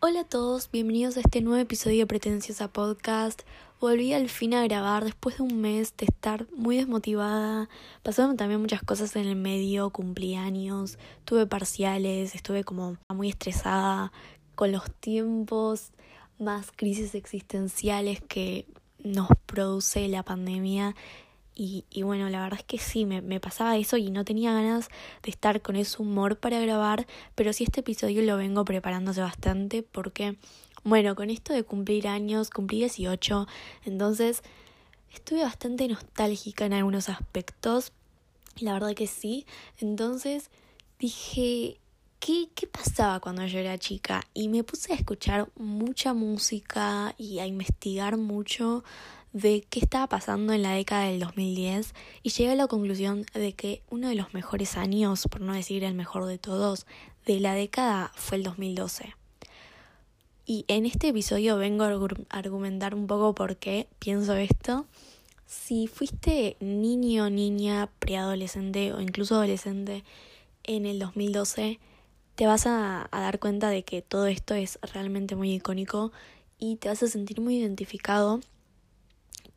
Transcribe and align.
Hola 0.00 0.20
a 0.20 0.24
todos, 0.24 0.70
bienvenidos 0.70 1.16
a 1.16 1.20
este 1.20 1.40
nuevo 1.40 1.60
episodio 1.60 1.98
de 1.98 2.06
Pretenciosa 2.06 2.68
Podcast. 2.68 3.42
Volví 3.80 4.12
al 4.12 4.28
fin 4.28 4.54
a 4.54 4.62
grabar 4.62 5.02
después 5.02 5.38
de 5.38 5.42
un 5.42 5.60
mes 5.60 5.92
de 5.96 6.04
estar 6.04 6.46
muy 6.54 6.76
desmotivada. 6.76 7.68
Pasaron 8.04 8.36
también 8.36 8.60
muchas 8.60 8.80
cosas 8.80 9.16
en 9.16 9.26
el 9.26 9.34
medio, 9.34 9.90
cumplí 9.90 10.36
años, 10.36 11.00
tuve 11.24 11.46
parciales, 11.46 12.36
estuve 12.36 12.62
como 12.62 12.96
muy 13.12 13.30
estresada 13.30 14.12
con 14.54 14.70
los 14.70 14.88
tiempos, 15.00 15.90
más 16.38 16.70
crisis 16.70 17.16
existenciales 17.16 18.20
que 18.20 18.68
nos 19.02 19.26
produce 19.46 20.06
la 20.06 20.22
pandemia 20.22 20.94
y, 21.60 22.02
bueno, 22.02 22.28
la 22.28 22.42
verdad 22.42 22.60
es 22.60 22.64
que 22.64 22.78
sí, 22.78 23.04
me, 23.04 23.20
me, 23.20 23.40
pasaba 23.40 23.76
eso 23.76 23.96
y 23.96 24.12
no 24.12 24.24
tenía 24.24 24.52
ganas 24.52 24.88
de 25.24 25.30
estar 25.30 25.60
con 25.60 25.74
ese 25.74 26.00
humor 26.00 26.38
para 26.38 26.60
grabar, 26.60 27.08
pero 27.34 27.52
sí 27.52 27.64
este 27.64 27.80
episodio 27.80 28.22
lo 28.22 28.36
vengo 28.36 28.64
preparándose 28.64 29.20
bastante 29.22 29.82
porque, 29.82 30.36
bueno, 30.84 31.16
con 31.16 31.30
esto 31.30 31.52
de 31.52 31.64
cumplir 31.64 32.06
años, 32.06 32.50
cumplí 32.50 32.78
18, 32.78 33.48
entonces 33.86 34.42
estuve 35.12 35.42
bastante 35.42 35.88
nostálgica 35.88 36.64
en 36.64 36.74
algunos 36.74 37.08
aspectos, 37.08 37.90
la 38.60 38.74
verdad 38.74 38.94
que 38.94 39.08
sí, 39.08 39.44
entonces 39.80 40.50
dije, 41.00 41.80
¿Qué, 42.20 42.48
¿qué, 42.54 42.66
pasaba 42.66 43.20
cuando 43.20 43.46
yo 43.46 43.60
era 43.60 43.78
chica? 43.78 44.24
Y 44.34 44.48
me 44.48 44.64
puse 44.64 44.92
a 44.92 44.96
escuchar 44.96 45.48
mucha 45.56 46.14
música 46.14 47.14
y 47.16 47.38
a 47.38 47.46
investigar 47.46 48.16
mucho 48.16 48.82
de 49.32 49.64
qué 49.68 49.80
estaba 49.80 50.08
pasando 50.08 50.52
en 50.52 50.62
la 50.62 50.72
década 50.72 51.04
del 51.04 51.20
2010 51.20 51.94
y 52.22 52.30
llegué 52.30 52.52
a 52.52 52.56
la 52.56 52.66
conclusión 52.66 53.26
de 53.34 53.52
que 53.52 53.82
uno 53.90 54.08
de 54.08 54.14
los 54.14 54.34
mejores 54.34 54.76
años, 54.76 55.26
por 55.30 55.40
no 55.40 55.52
decir 55.52 55.84
el 55.84 55.94
mejor 55.94 56.26
de 56.26 56.38
todos, 56.38 56.86
de 57.26 57.40
la 57.40 57.54
década 57.54 58.10
fue 58.14 58.38
el 58.38 58.44
2012. 58.44 59.14
Y 60.46 60.64
en 60.68 60.86
este 60.86 61.08
episodio 61.08 61.58
vengo 61.58 61.84
a 61.84 61.98
argumentar 62.30 62.94
un 62.94 63.06
poco 63.06 63.34
por 63.34 63.56
qué 63.58 63.86
pienso 63.98 64.34
esto. 64.34 64.86
Si 65.46 65.86
fuiste 65.88 66.56
niño, 66.60 67.28
niña, 67.28 67.90
preadolescente 67.98 68.94
o 68.94 69.00
incluso 69.00 69.34
adolescente 69.34 70.04
en 70.64 70.86
el 70.86 70.98
2012, 70.98 71.78
te 72.34 72.46
vas 72.46 72.66
a, 72.66 73.08
dar 73.12 73.38
cuenta 73.40 73.68
de 73.68 73.82
que 73.82 74.00
todo 74.00 74.26
esto 74.26 74.54
es 74.54 74.78
realmente 74.94 75.36
muy 75.36 75.52
icónico 75.52 76.12
y 76.58 76.76
te 76.76 76.88
vas 76.88 77.02
a 77.02 77.08
sentir 77.08 77.40
muy 77.40 77.58
identificado 77.58 78.40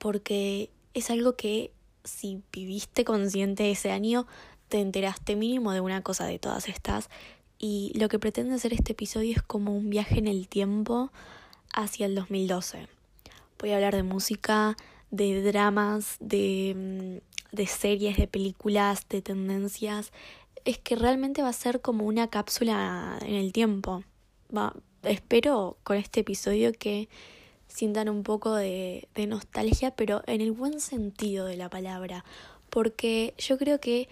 porque 0.02 0.72
es 0.96 1.12
algo 1.12 1.36
que 1.36 1.72
si 2.04 2.42
viviste 2.52 3.06
consciente 3.06 3.70
ese 3.70 3.92
año, 3.92 4.26
te 4.68 4.80
enteraste 4.80 5.36
mínimo 5.36 5.74
de 5.74 5.80
una 5.80 6.02
cosa 6.02 6.26
de 6.26 6.40
todas 6.40 6.68
estas. 6.68 7.08
Y 7.60 7.92
lo 7.94 8.10
que 8.10 8.18
pretende 8.18 8.56
hacer 8.56 8.74
este 8.74 8.94
episodio 8.94 9.36
es 9.36 9.44
como 9.44 9.78
un 9.78 9.92
viaje 9.92 10.18
en 10.18 10.28
el 10.28 10.48
tiempo 10.48 11.12
hacia 11.72 12.08
el 12.08 12.16
2012. 12.16 12.88
Voy 13.60 13.70
a 13.70 13.76
hablar 13.76 13.94
de 13.96 14.02
música, 14.02 14.76
de 15.12 15.44
dramas, 15.44 16.16
de, 16.20 16.74
mm, 16.76 17.56
de 17.56 17.68
series, 17.68 18.18
de 18.18 18.26
películas, 18.26 19.08
de 19.08 19.22
tendencias. 19.22 20.12
Es 20.66 20.80
que 20.80 20.96
realmente 20.96 21.44
va 21.44 21.50
a 21.50 21.54
ser 21.54 21.80
como 21.80 22.06
una 22.06 22.28
cápsula 22.28 23.20
en 23.22 23.36
el 23.36 23.54
tiempo. 23.54 24.04
Espero 25.04 25.78
con 25.84 25.98
este 25.98 26.22
episodio 26.22 26.72
que 26.74 27.08
sientan 27.72 28.10
un 28.10 28.24
poco 28.24 28.56
de, 28.56 29.08
de 29.16 29.28
nostalgia, 29.28 29.92
pero 29.92 30.22
en 30.28 30.42
el 30.42 30.52
buen 30.52 30.80
sentido 30.80 31.46
de 31.46 31.58
la 31.58 31.70
palabra, 31.70 32.26
porque 32.70 33.34
yo 33.38 33.58
creo 33.58 33.80
que 33.80 34.10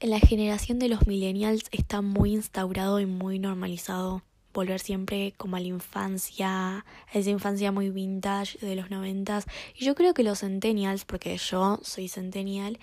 en 0.00 0.10
la 0.10 0.20
generación 0.20 0.78
de 0.78 0.88
los 0.88 1.06
millennials 1.06 1.64
está 1.70 2.02
muy 2.02 2.34
instaurado 2.34 3.00
y 3.00 3.06
muy 3.06 3.38
normalizado 3.38 4.22
volver 4.52 4.80
siempre 4.80 5.34
como 5.36 5.56
a 5.56 5.60
la 5.60 5.66
infancia, 5.66 6.76
a 6.78 6.84
esa 7.12 7.30
infancia 7.30 7.72
muy 7.72 7.90
vintage 7.90 8.58
de 8.64 8.76
los 8.76 8.90
noventas. 8.90 9.46
Y 9.76 9.84
yo 9.84 9.94
creo 9.94 10.14
que 10.14 10.22
los 10.22 10.40
centennials, 10.40 11.04
porque 11.04 11.36
yo 11.36 11.80
soy 11.82 12.08
centennial, 12.08 12.78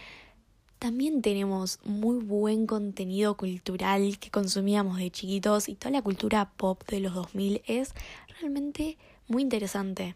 también 0.78 1.22
tenemos 1.22 1.80
muy 1.84 2.18
buen 2.18 2.68
contenido 2.68 3.38
cultural 3.38 4.20
que 4.20 4.32
consumíamos 4.32 4.98
de 4.98 5.12
chiquitos 5.12 5.70
y 5.70 5.76
toda 5.76 5.92
la 5.92 6.02
cultura 6.02 6.52
pop 6.58 6.82
de 6.88 7.00
los 7.00 7.14
2000 7.14 7.62
es 7.68 7.94
realmente 8.40 8.98
muy 9.32 9.42
interesante. 9.42 10.16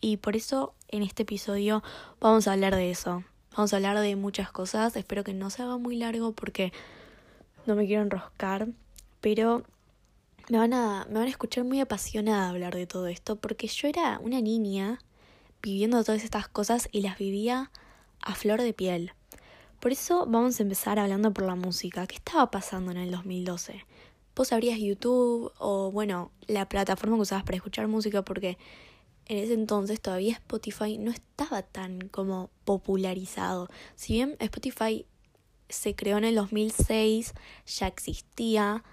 Y 0.00 0.18
por 0.18 0.36
eso 0.36 0.74
en 0.88 1.02
este 1.02 1.22
episodio 1.22 1.82
vamos 2.20 2.46
a 2.46 2.52
hablar 2.52 2.76
de 2.76 2.90
eso. 2.90 3.24
Vamos 3.56 3.72
a 3.72 3.76
hablar 3.76 3.98
de 3.98 4.16
muchas 4.16 4.52
cosas. 4.52 4.96
Espero 4.96 5.24
que 5.24 5.32
no 5.32 5.50
se 5.50 5.62
haga 5.62 5.78
muy 5.78 5.96
largo 5.96 6.32
porque 6.32 6.72
no 7.66 7.74
me 7.74 7.86
quiero 7.86 8.02
enroscar. 8.02 8.68
Pero 9.20 9.64
me 10.50 10.58
van 10.58 10.74
a, 10.74 11.06
me 11.08 11.14
van 11.14 11.26
a 11.26 11.30
escuchar 11.30 11.64
muy 11.64 11.80
apasionada 11.80 12.50
hablar 12.50 12.74
de 12.74 12.86
todo 12.86 13.06
esto. 13.06 13.36
Porque 13.36 13.66
yo 13.66 13.88
era 13.88 14.18
una 14.22 14.40
niña 14.40 14.98
viviendo 15.62 16.04
todas 16.04 16.22
estas 16.22 16.48
cosas 16.48 16.88
y 16.92 17.00
las 17.00 17.16
vivía 17.16 17.70
a 18.20 18.34
flor 18.34 18.60
de 18.60 18.74
piel. 18.74 19.12
Por 19.80 19.92
eso 19.92 20.26
vamos 20.26 20.60
a 20.60 20.62
empezar 20.62 20.98
hablando 20.98 21.32
por 21.32 21.44
la 21.44 21.54
música. 21.54 22.06
¿Qué 22.06 22.16
estaba 22.16 22.50
pasando 22.50 22.90
en 22.90 22.98
el 22.98 23.10
2012? 23.10 23.86
Vos 24.34 24.52
abrías 24.52 24.78
YouTube 24.78 25.52
o 25.58 25.90
bueno, 25.90 26.30
la 26.46 26.68
plataforma 26.68 27.16
que 27.16 27.22
usabas 27.22 27.44
para 27.44 27.56
escuchar 27.56 27.88
música 27.88 28.22
porque 28.22 28.58
en 29.26 29.38
ese 29.38 29.54
entonces 29.54 30.00
todavía 30.00 30.32
Spotify 30.32 30.98
no 30.98 31.10
estaba 31.10 31.62
tan 31.62 32.08
como 32.08 32.50
popularizado. 32.64 33.68
Si 33.94 34.14
bien 34.14 34.36
Spotify 34.38 35.06
se 35.68 35.94
creó 35.94 36.18
en 36.18 36.24
el 36.24 36.34
2006, 36.34 37.32
ya 37.66 37.86
existía, 37.86 38.84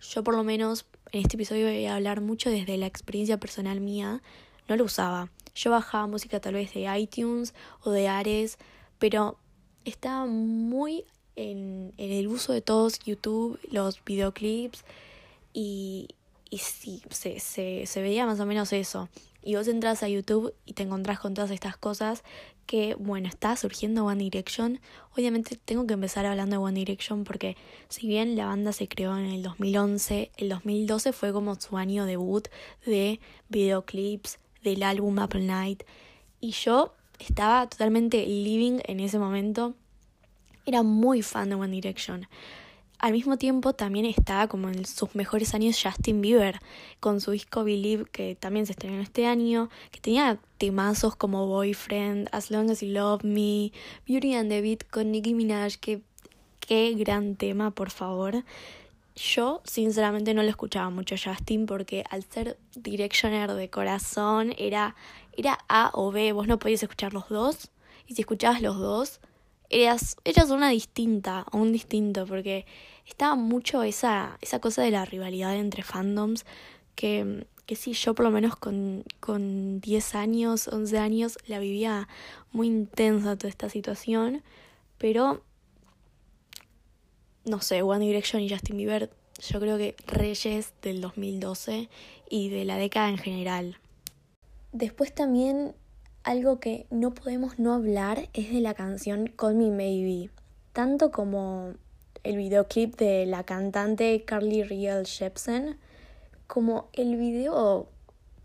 yo 0.00 0.22
por 0.22 0.36
lo 0.36 0.44
menos 0.44 0.86
en 1.12 1.22
este 1.22 1.36
episodio 1.36 1.66
voy 1.66 1.86
a 1.86 1.96
hablar 1.96 2.20
mucho 2.20 2.50
desde 2.50 2.76
la 2.76 2.86
experiencia 2.86 3.38
personal 3.38 3.80
mía, 3.80 4.22
no 4.68 4.76
lo 4.76 4.84
usaba. 4.84 5.30
Yo 5.54 5.70
bajaba 5.70 6.06
música 6.06 6.40
tal 6.40 6.54
vez 6.54 6.72
de 6.72 6.98
iTunes 6.98 7.54
o 7.82 7.90
de 7.90 8.06
Ares, 8.08 8.58
pero 8.98 9.38
estaba 9.84 10.26
muy 10.26 11.04
en, 11.40 11.92
el 11.96 12.28
uso 12.28 12.52
de 12.52 12.60
todos 12.60 12.98
YouTube, 13.00 13.58
los 13.70 14.04
videoclips 14.04 14.84
y, 15.52 16.08
y 16.50 16.58
sí, 16.58 17.02
se, 17.10 17.40
se, 17.40 17.86
se 17.86 18.02
veía 18.02 18.26
más 18.26 18.40
o 18.40 18.46
menos 18.46 18.72
eso. 18.72 19.08
Y 19.42 19.56
vos 19.56 19.68
entras 19.68 20.02
a 20.02 20.08
YouTube 20.08 20.54
y 20.66 20.74
te 20.74 20.82
encontrás 20.82 21.18
con 21.18 21.32
todas 21.32 21.50
estas 21.50 21.76
cosas 21.76 22.22
que, 22.66 22.94
bueno, 22.94 23.26
está 23.28 23.56
surgiendo 23.56 24.04
One 24.04 24.22
Direction. 24.22 24.80
Obviamente 25.16 25.56
tengo 25.56 25.86
que 25.86 25.94
empezar 25.94 26.26
hablando 26.26 26.56
de 26.56 26.62
One 26.62 26.78
Direction 26.78 27.24
porque 27.24 27.56
si 27.88 28.06
bien 28.06 28.36
la 28.36 28.46
banda 28.46 28.72
se 28.72 28.86
creó 28.86 29.16
en 29.16 29.26
el 29.26 29.42
2011, 29.42 30.30
el 30.36 30.50
2012 30.50 31.12
fue 31.12 31.32
como 31.32 31.54
su 31.54 31.78
año 31.78 32.04
debut 32.04 32.48
de 32.84 33.18
videoclips, 33.48 34.38
del 34.62 34.82
álbum 34.82 35.18
Apple 35.18 35.44
Night. 35.44 35.84
Y 36.40 36.50
yo 36.50 36.94
estaba 37.18 37.66
totalmente 37.68 38.24
living 38.26 38.80
en 38.84 39.00
ese 39.00 39.18
momento 39.18 39.74
era 40.66 40.82
muy 40.82 41.22
fan 41.22 41.48
de 41.48 41.54
One 41.54 41.72
Direction. 41.72 42.26
Al 43.00 43.12
mismo 43.12 43.38
tiempo 43.38 43.72
también 43.72 44.04
estaba 44.04 44.46
como 44.46 44.68
en 44.68 44.84
sus 44.84 45.14
mejores 45.14 45.54
años 45.54 45.80
Justin 45.82 46.20
Bieber 46.20 46.60
con 47.00 47.22
su 47.22 47.30
disco 47.30 47.64
Believe 47.64 48.04
que 48.04 48.34
también 48.34 48.66
se 48.66 48.72
estrenó 48.72 49.00
este 49.00 49.26
año, 49.26 49.70
que 49.90 50.00
tenía 50.00 50.38
temazos 50.58 51.16
como 51.16 51.46
Boyfriend, 51.46 52.28
As 52.30 52.50
Long 52.50 52.70
As 52.70 52.82
You 52.82 52.88
Love 52.88 53.24
Me, 53.24 53.72
Beauty 54.06 54.34
and 54.34 54.50
the 54.50 54.60
Beat 54.60 54.84
con 54.90 55.12
Nicki 55.12 55.32
Minaj, 55.32 55.76
que 55.80 56.02
qué 56.60 56.92
gran 56.94 57.36
tema, 57.36 57.70
por 57.70 57.90
favor. 57.90 58.44
Yo 59.16 59.62
sinceramente 59.64 60.34
no 60.34 60.42
lo 60.42 60.50
escuchaba 60.50 60.90
mucho 60.90 61.14
Justin 61.16 61.64
porque 61.64 62.04
al 62.10 62.22
ser 62.22 62.58
Directioner 62.76 63.54
de 63.54 63.70
corazón 63.70 64.54
era, 64.58 64.94
era 65.36 65.58
A 65.68 65.90
o 65.94 66.12
B, 66.12 66.32
vos 66.32 66.46
no 66.46 66.58
podías 66.58 66.82
escuchar 66.82 67.14
los 67.14 67.30
dos 67.30 67.70
y 68.06 68.14
si 68.14 68.20
escuchabas 68.20 68.60
los 68.60 68.78
dos 68.78 69.20
eras, 69.70 70.16
eras 70.24 70.50
una 70.50 70.68
distinta 70.68 71.46
o 71.52 71.58
un 71.58 71.72
distinto, 71.72 72.26
porque 72.26 72.66
estaba 73.06 73.36
mucho 73.36 73.82
esa, 73.82 74.36
esa 74.40 74.60
cosa 74.60 74.82
de 74.82 74.90
la 74.90 75.04
rivalidad 75.04 75.56
entre 75.56 75.82
fandoms 75.82 76.44
que, 76.94 77.46
que 77.66 77.76
sí, 77.76 77.92
yo 77.92 78.14
por 78.14 78.26
lo 78.26 78.30
menos 78.30 78.56
con, 78.56 79.04
con 79.20 79.80
10 79.80 80.14
años, 80.16 80.68
11 80.68 80.98
años, 80.98 81.38
la 81.46 81.58
vivía 81.58 82.08
muy 82.52 82.66
intensa 82.66 83.36
toda 83.36 83.48
esta 83.48 83.68
situación, 83.68 84.42
pero 84.98 85.42
no 87.44 87.60
sé, 87.60 87.82
One 87.82 88.04
Direction 88.04 88.42
y 88.42 88.50
Justin 88.50 88.76
Bieber, 88.76 89.10
yo 89.40 89.60
creo 89.60 89.78
que 89.78 89.96
reyes 90.06 90.74
del 90.82 91.00
2012 91.00 91.88
y 92.28 92.48
de 92.50 92.64
la 92.64 92.76
década 92.76 93.08
en 93.08 93.18
general. 93.18 93.78
Después 94.72 95.14
también 95.14 95.74
algo 96.22 96.60
que 96.60 96.86
no 96.90 97.12
podemos 97.12 97.58
no 97.58 97.72
hablar 97.72 98.28
es 98.34 98.52
de 98.52 98.60
la 98.60 98.74
canción 98.74 99.26
Call 99.26 99.54
Me 99.54 99.70
Maybe, 99.70 100.30
tanto 100.72 101.10
como 101.10 101.74
el 102.22 102.36
videoclip 102.36 102.96
de 102.96 103.26
la 103.26 103.44
cantante 103.44 104.24
Carly 104.24 104.62
Riel 104.62 105.06
Jepsen, 105.06 105.78
como 106.46 106.88
el 106.92 107.16
video 107.16 107.88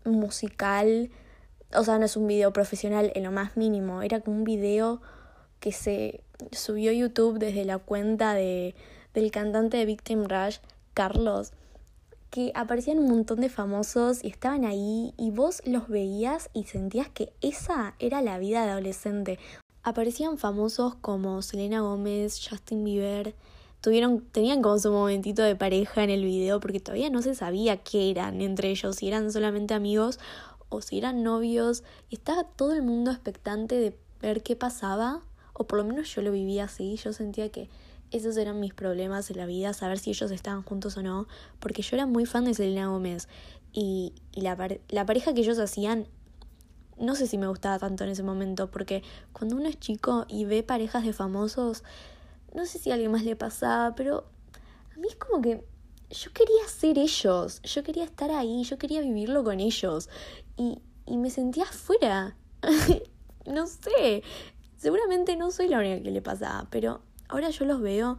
musical, 0.04 1.10
o 1.74 1.84
sea, 1.84 1.98
no 1.98 2.06
es 2.06 2.16
un 2.16 2.26
video 2.26 2.52
profesional 2.52 3.12
en 3.14 3.24
lo 3.24 3.32
más 3.32 3.56
mínimo, 3.56 4.02
era 4.02 4.20
como 4.20 4.36
un 4.36 4.44
video 4.44 5.02
que 5.60 5.72
se 5.72 6.22
subió 6.52 6.90
a 6.90 6.94
YouTube 6.94 7.38
desde 7.38 7.64
la 7.64 7.78
cuenta 7.78 8.34
de, 8.34 8.74
del 9.12 9.30
cantante 9.30 9.76
de 9.76 9.86
Victim 9.86 10.24
Rush, 10.24 10.58
Carlos, 10.94 11.52
que 12.30 12.52
aparecían 12.54 12.98
un 12.98 13.08
montón 13.08 13.40
de 13.40 13.48
famosos 13.48 14.22
y 14.22 14.28
estaban 14.28 14.64
ahí 14.64 15.14
y 15.16 15.30
vos 15.30 15.62
los 15.64 15.88
veías 15.88 16.50
y 16.52 16.64
sentías 16.64 17.08
que 17.08 17.32
esa 17.40 17.94
era 17.98 18.22
la 18.22 18.38
vida 18.38 18.64
de 18.64 18.72
adolescente. 18.72 19.38
Aparecían 19.82 20.36
famosos 20.36 20.96
como 20.96 21.42
Selena 21.42 21.80
Gómez, 21.80 22.40
Justin 22.48 22.84
Bieber, 22.84 23.34
tuvieron, 23.80 24.20
tenían 24.32 24.62
como 24.62 24.78
su 24.78 24.90
momentito 24.90 25.42
de 25.42 25.54
pareja 25.54 26.02
en 26.02 26.10
el 26.10 26.24
video 26.24 26.58
porque 26.60 26.80
todavía 26.80 27.10
no 27.10 27.22
se 27.22 27.34
sabía 27.34 27.76
qué 27.78 28.10
eran 28.10 28.40
entre 28.40 28.70
ellos, 28.70 28.96
si 28.96 29.08
eran 29.08 29.30
solamente 29.30 29.74
amigos 29.74 30.18
o 30.68 30.82
si 30.82 30.98
eran 30.98 31.22
novios 31.22 31.84
y 32.10 32.16
estaba 32.16 32.44
todo 32.44 32.72
el 32.72 32.82
mundo 32.82 33.12
expectante 33.12 33.76
de 33.76 33.96
ver 34.20 34.42
qué 34.42 34.56
pasaba 34.56 35.22
o 35.52 35.66
por 35.66 35.78
lo 35.78 35.84
menos 35.84 36.12
yo 36.14 36.22
lo 36.22 36.32
vivía 36.32 36.64
así, 36.64 36.96
yo 36.96 37.12
sentía 37.12 37.50
que 37.50 37.68
esos 38.10 38.36
eran 38.36 38.60
mis 38.60 38.74
problemas 38.74 39.30
en 39.30 39.38
la 39.38 39.46
vida, 39.46 39.72
saber 39.72 39.98
si 39.98 40.10
ellos 40.10 40.30
estaban 40.30 40.62
juntos 40.62 40.96
o 40.96 41.02
no, 41.02 41.26
porque 41.58 41.82
yo 41.82 41.96
era 41.96 42.06
muy 42.06 42.26
fan 42.26 42.44
de 42.44 42.54
Selena 42.54 42.88
Gómez 42.88 43.28
y, 43.72 44.14
la, 44.32 44.56
la 44.88 45.06
pareja 45.06 45.34
que 45.34 45.40
ellos 45.40 45.58
hacían 45.58 46.06
no 46.98 47.14
sé 47.14 47.26
si 47.26 47.36
me 47.36 47.46
gustaba 47.46 47.78
tanto 47.78 48.04
en 48.04 48.10
ese 48.10 48.22
momento, 48.22 48.70
porque 48.70 49.02
cuando 49.32 49.56
uno 49.56 49.68
es 49.68 49.78
chico 49.78 50.24
y 50.28 50.46
ve 50.46 50.62
parejas 50.62 51.04
de 51.04 51.12
famosos, 51.12 51.84
no 52.54 52.64
sé 52.64 52.78
si 52.78 52.90
a 52.90 52.94
alguien 52.94 53.12
más 53.12 53.22
le 53.22 53.36
pasaba, 53.36 53.94
pero 53.94 54.24
a 54.94 54.98
mí 54.98 55.08
es 55.08 55.16
como 55.16 55.42
que 55.42 55.62
yo 56.10 56.32
quería 56.32 56.66
ser 56.68 56.98
ellos, 56.98 57.60
yo 57.62 57.82
quería 57.82 58.04
estar 58.04 58.30
ahí, 58.30 58.64
yo 58.64 58.78
quería 58.78 59.00
vivirlo 59.02 59.44
con 59.44 59.60
ellos 59.60 60.08
y, 60.56 60.78
y 61.04 61.18
me 61.18 61.30
sentía 61.30 61.64
afuera. 61.64 62.36
no 63.46 63.66
sé, 63.66 64.22
seguramente 64.76 65.36
no 65.36 65.50
soy 65.50 65.68
la 65.68 65.78
única 65.78 66.02
que 66.02 66.10
le 66.10 66.22
pasaba, 66.22 66.66
pero 66.70 67.02
ahora 67.28 67.50
yo 67.50 67.64
los 67.64 67.80
veo 67.80 68.18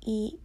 y 0.00 0.38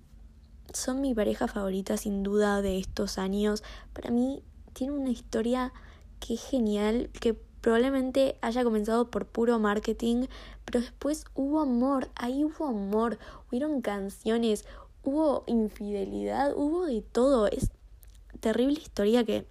son 0.73 1.01
mi 1.01 1.13
pareja 1.13 1.47
favorita 1.47 1.97
sin 1.97 2.23
duda 2.23 2.61
de 2.61 2.77
estos 2.77 3.17
años. 3.17 3.63
Para 3.93 4.09
mí 4.11 4.43
tiene 4.73 4.93
una 4.93 5.09
historia 5.09 5.73
que 6.19 6.35
es 6.35 6.43
genial, 6.43 7.09
que 7.19 7.33
probablemente 7.33 8.37
haya 8.41 8.63
comenzado 8.63 9.09
por 9.09 9.27
puro 9.27 9.59
marketing, 9.59 10.25
pero 10.65 10.79
después 10.79 11.25
hubo 11.35 11.61
amor, 11.61 12.09
ahí 12.15 12.43
hubo 12.43 12.67
amor, 12.67 13.19
hubieron 13.49 13.81
canciones, 13.81 14.65
hubo 15.03 15.43
infidelidad, 15.47 16.53
hubo 16.55 16.85
de 16.85 17.01
todo. 17.01 17.47
Es 17.47 17.71
terrible 18.39 18.79
historia 18.79 19.23
que 19.23 19.45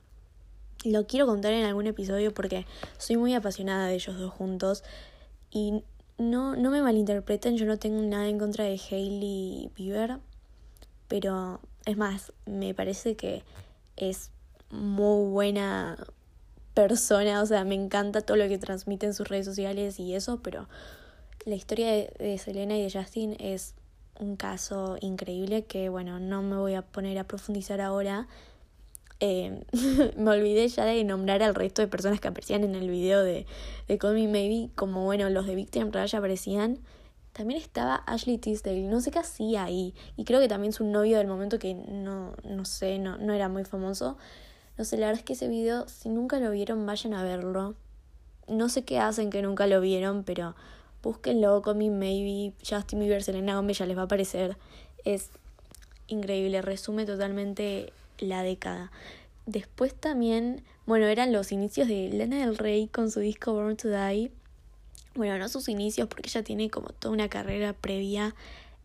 lo 0.85 1.07
quiero 1.07 1.27
contar 1.27 1.53
en 1.53 1.65
algún 1.65 1.87
episodio 1.87 2.33
porque 2.33 2.67
soy 2.99 3.17
muy 3.17 3.35
apasionada 3.35 3.87
de 3.87 3.95
ellos 3.95 4.19
dos 4.19 4.33
juntos 4.33 4.83
y 5.51 5.85
no, 6.21 6.55
no 6.55 6.71
me 6.71 6.83
malinterpreten, 6.83 7.57
yo 7.57 7.67
no 7.67 7.79
tengo 7.79 8.03
nada 8.03 8.29
en 8.29 8.39
contra 8.39 8.65
de 8.65 8.79
Hailey 8.91 9.71
Bieber, 9.75 10.19
pero 11.09 11.61
es 11.87 11.97
más, 11.97 12.33
me 12.47 12.75
parece 12.75 13.17
que 13.17 13.43
es 13.97 14.31
muy 14.71 15.31
buena 15.31 15.97
persona, 16.75 17.43
o 17.43 17.47
sea, 17.47 17.65
me 17.65 17.75
encanta 17.75 18.21
todo 18.21 18.37
lo 18.37 18.49
que 18.49 18.59
transmite 18.59 19.07
en 19.07 19.15
sus 19.15 19.29
redes 19.29 19.47
sociales 19.47 19.99
y 19.99 20.15
eso, 20.15 20.41
pero 20.43 20.69
la 21.47 21.55
historia 21.55 21.91
de, 21.91 22.39
Selena 22.39 22.77
y 22.77 22.83
de 22.83 22.91
Justin 22.93 23.37
es 23.41 23.75
un 24.19 24.37
caso 24.37 24.99
increíble 25.01 25.65
que, 25.65 25.89
bueno, 25.89 26.21
no 26.21 26.43
me 26.43 26.57
voy 26.57 26.75
a 26.75 26.83
poner 26.83 27.19
a 27.19 27.25
profundizar 27.25 27.81
ahora. 27.81 28.29
Eh, 29.21 29.63
me 30.17 30.31
olvidé 30.31 30.67
ya 30.69 30.85
de 30.85 31.05
nombrar 31.05 31.43
al 31.43 31.55
resto 31.55 31.83
de 31.83 31.89
personas 31.89 32.21
que 32.21 32.29
aparecían 32.29 32.65
en 32.65 32.75
el 32.75 32.89
video 32.89 33.23
de, 33.23 33.47
de 33.87 33.99
Call 33.99 34.15
Me 34.15 34.27
Maybe, 34.29 34.71
como 34.75 35.05
bueno, 35.05 35.29
los 35.31 35.47
de 35.47 35.55
Victim 35.55 35.93
Rush 35.93 36.17
aparecían. 36.17 36.79
También 37.33 37.61
estaba 37.61 37.97
Ashley 38.07 38.39
Tisdale, 38.39 38.83
no 38.83 39.01
sé 39.01 39.11
qué 39.11 39.21
hacía 39.21 39.65
ahí. 39.65 39.95
Y 40.17 40.25
creo 40.25 40.41
que 40.41 40.49
también 40.49 40.73
su 40.73 40.85
novio 40.85 41.19
del 41.19 41.29
momento 41.29 41.59
que 41.59 41.75
no, 41.75 42.33
no 42.45 42.65
sé, 42.65 42.99
no, 42.99 43.19
no 43.19 43.33
era 43.33 43.49
muy 43.49 43.65
famoso. 43.65 44.17
No 44.77 44.85
sé, 44.85 44.97
la 44.97 45.07
verdad 45.07 45.21
es 45.21 45.25
que 45.25 45.35
ese 45.35 45.49
video, 45.49 45.87
si 45.89 46.09
nunca 46.09 46.41
lo 46.41 46.51
vieron, 46.51 46.85
vayan 46.87 47.15
a 47.15 47.23
verlo. 47.23 47.77
No 48.49 48.69
sé 48.69 48.85
qué 48.85 48.99
hacen 48.99 49.31
que 49.31 49.43
nunca 49.43 49.67
lo 49.67 49.81
vieron, 49.81 50.25
pero 50.25 50.57
búsquenlo, 51.03 51.63
Me 51.75 51.91
Maybe, 51.91 52.55
Justin 52.69 52.99
Bieber, 53.01 53.23
Selena 53.23 53.55
Gomez, 53.55 53.79
ya 53.79 53.87
les 53.87 53.97
va 53.97 54.03
a 54.03 54.05
aparecer. 54.07 54.57
Es 55.05 55.31
increíble, 56.09 56.63
resume 56.63 57.07
totalmente 57.07 57.93
la 58.21 58.43
década. 58.43 58.91
Después 59.47 59.95
también, 59.95 60.63
bueno, 60.87 61.07
eran 61.07 61.33
los 61.33 61.53
inicios 61.53 61.89
de 61.89 62.09
Lena 62.11 62.39
del 62.39 62.57
Rey 62.57 62.87
con 62.87 63.11
su 63.11 63.21
disco 63.21 63.53
Born 63.53 63.77
to 63.77 63.89
Die. 63.89 64.31
Bueno, 65.15 65.39
no 65.39 65.49
sus 65.49 65.69
inicios 65.69 66.09
porque 66.09 66.29
ella 66.29 66.45
tiene 66.45 66.71
como 66.71 66.91
toda 66.91 67.13
una 67.13 67.29
carrera 67.29 67.73
previa 67.73 68.35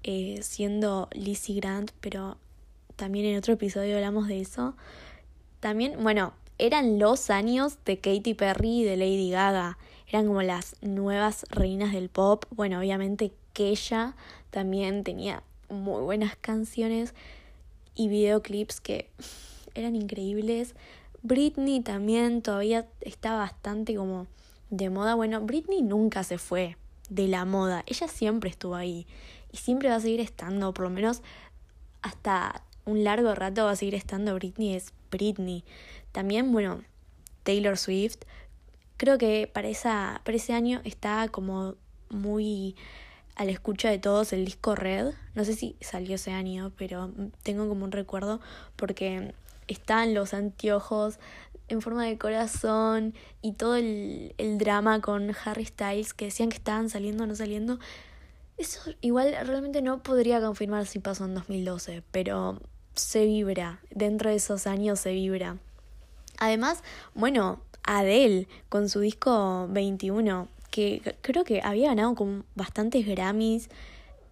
eh, 0.03 0.39
siendo 0.41 1.07
Lizzie 1.13 1.55
Grant, 1.55 1.91
pero 2.01 2.37
también 2.95 3.25
en 3.25 3.37
otro 3.37 3.53
episodio 3.53 3.95
hablamos 3.95 4.27
de 4.27 4.41
eso. 4.41 4.75
También, 5.59 6.01
bueno, 6.01 6.33
eran 6.57 6.99
los 6.99 7.29
años 7.29 7.77
de 7.85 7.97
Katy 7.97 8.33
Perry 8.33 8.81
y 8.81 8.83
de 8.83 8.97
Lady 8.97 9.29
Gaga. 9.29 9.77
Eran 10.07 10.27
como 10.27 10.41
las 10.41 10.75
nuevas 10.81 11.45
reinas 11.49 11.91
del 11.91 12.09
pop. 12.09 12.45
Bueno, 12.51 12.79
obviamente 12.79 13.33
que 13.53 13.69
ella 13.69 14.15
también 14.51 15.03
tenía 15.03 15.43
muy 15.69 16.01
buenas 16.01 16.35
canciones 16.37 17.13
y 17.95 18.07
videoclips 18.09 18.81
que 18.81 19.09
eran 19.73 19.95
increíbles. 19.95 20.75
Britney 21.23 21.81
también 21.81 22.41
todavía 22.41 22.87
está 23.01 23.35
bastante 23.35 23.95
como 23.95 24.27
de 24.69 24.89
moda. 24.89 25.15
Bueno, 25.15 25.41
Britney 25.41 25.81
nunca 25.81 26.23
se 26.23 26.37
fue 26.37 26.77
de 27.09 27.27
la 27.27 27.45
moda. 27.45 27.83
Ella 27.87 28.07
siempre 28.07 28.49
estuvo 28.49 28.75
ahí 28.75 29.07
y 29.51 29.57
siempre 29.57 29.89
va 29.89 29.95
a 29.95 29.99
seguir 29.99 30.19
estando, 30.19 30.73
por 30.73 30.85
lo 30.85 30.89
menos 30.89 31.21
hasta 32.01 32.63
un 32.85 33.03
largo 33.03 33.33
rato 33.33 33.65
va 33.65 33.71
a 33.71 33.75
seguir 33.75 33.95
estando 33.95 34.35
Britney. 34.35 34.75
Es 34.75 34.93
Britney. 35.09 35.63
También, 36.11 36.51
bueno, 36.51 36.83
Taylor 37.43 37.77
Swift. 37.77 38.19
Creo 38.97 39.17
que 39.17 39.49
para, 39.51 39.67
esa, 39.67 40.21
para 40.23 40.37
ese 40.37 40.53
año 40.53 40.81
está 40.83 41.27
como 41.29 41.75
muy 42.09 42.75
a 43.35 43.45
la 43.45 43.51
escucha 43.51 43.89
de 43.89 43.99
todos 43.99 44.33
el 44.33 44.45
disco 44.45 44.75
Red. 44.75 45.13
No 45.33 45.45
sé 45.45 45.53
si 45.53 45.75
salió 45.81 46.15
ese 46.15 46.31
año, 46.31 46.71
pero 46.77 47.11
tengo 47.43 47.67
como 47.67 47.85
un 47.85 47.91
recuerdo 47.91 48.39
porque 48.75 49.33
están 49.67 50.13
los 50.13 50.33
anteojos 50.33 51.19
en 51.67 51.81
forma 51.81 52.05
de 52.05 52.17
corazón 52.17 53.13
y 53.41 53.53
todo 53.53 53.75
el, 53.75 54.33
el 54.37 54.57
drama 54.57 55.01
con 55.01 55.35
Harry 55.43 55.65
Styles 55.65 56.13
que 56.13 56.25
decían 56.25 56.49
que 56.49 56.57
estaban 56.57 56.89
saliendo 56.89 57.23
o 57.23 57.27
no 57.27 57.35
saliendo. 57.35 57.79
Eso 58.57 58.79
igual 59.01 59.35
realmente 59.45 59.81
no 59.81 60.01
podría 60.01 60.39
confirmar 60.39 60.85
si 60.85 60.99
pasó 60.99 61.25
en 61.25 61.35
2012, 61.35 62.03
pero 62.11 62.61
se 62.93 63.25
vibra, 63.25 63.81
dentro 63.91 64.29
de 64.29 64.37
esos 64.37 64.67
años 64.67 64.99
se 64.99 65.11
vibra. 65.11 65.57
Además, 66.37 66.83
bueno, 67.13 67.59
Adele 67.83 68.47
con 68.69 68.89
su 68.89 68.99
disco 69.01 69.67
21, 69.69 70.47
que 70.75 71.15
creo 71.21 71.45
que 71.45 71.61
había 71.63 71.87
ganado 71.87 72.15
con 72.15 72.43
bastantes 72.53 73.07
Grammys, 73.07 73.69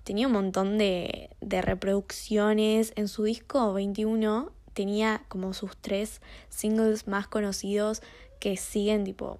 tenía 0.03 0.27
un 0.27 0.33
montón 0.33 0.77
de, 0.77 1.29
de 1.39 1.61
reproducciones. 1.61 2.91
En 2.97 3.07
su 3.07 3.23
disco 3.23 3.71
21 3.71 4.51
tenía 4.73 5.23
como 5.29 5.53
sus 5.53 5.77
tres 5.77 6.21
singles 6.49 7.07
más 7.07 7.29
conocidos 7.29 8.01
que 8.41 8.57
siguen 8.57 9.05
tipo 9.05 9.39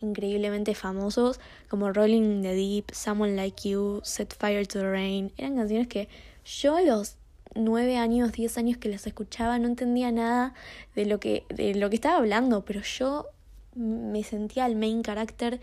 increíblemente 0.00 0.74
famosos 0.74 1.38
como 1.68 1.92
Rolling 1.92 2.22
in 2.22 2.42
the 2.42 2.52
Deep, 2.52 2.90
Someone 2.92 3.36
Like 3.36 3.68
You, 3.68 4.00
Set 4.02 4.34
Fire 4.36 4.66
to 4.66 4.80
the 4.80 4.90
Rain. 4.90 5.32
Eran 5.36 5.54
canciones 5.54 5.86
que 5.86 6.08
yo 6.44 6.74
a 6.74 6.82
los 6.82 7.14
nueve 7.54 7.96
años, 7.96 8.32
diez 8.32 8.58
años 8.58 8.76
que 8.78 8.88
las 8.88 9.06
escuchaba, 9.06 9.60
no 9.60 9.68
entendía 9.68 10.10
nada 10.10 10.52
de 10.96 11.06
lo 11.06 11.20
que, 11.20 11.44
de 11.48 11.76
lo 11.76 11.90
que 11.90 11.94
estaba 11.94 12.16
hablando, 12.16 12.64
pero 12.64 12.80
yo 12.82 13.28
me 13.76 14.24
sentía 14.24 14.66
el 14.66 14.74
main 14.74 15.02
character, 15.04 15.60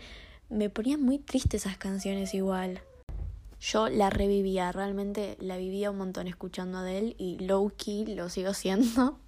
me 0.52 0.68
ponían 0.68 1.02
muy 1.02 1.18
triste 1.18 1.56
esas 1.56 1.78
canciones 1.78 2.34
igual. 2.34 2.82
Yo 3.60 3.88
la 3.88 4.10
revivía, 4.10 4.70
realmente 4.70 5.36
la 5.40 5.56
vivía 5.56 5.90
un 5.90 5.98
montón 5.98 6.26
escuchando 6.26 6.78
a 6.78 6.92
él 6.92 7.14
y 7.18 7.38
low 7.38 7.72
key 7.76 8.06
lo 8.14 8.28
sigo 8.28 8.52
siendo. 8.54 9.18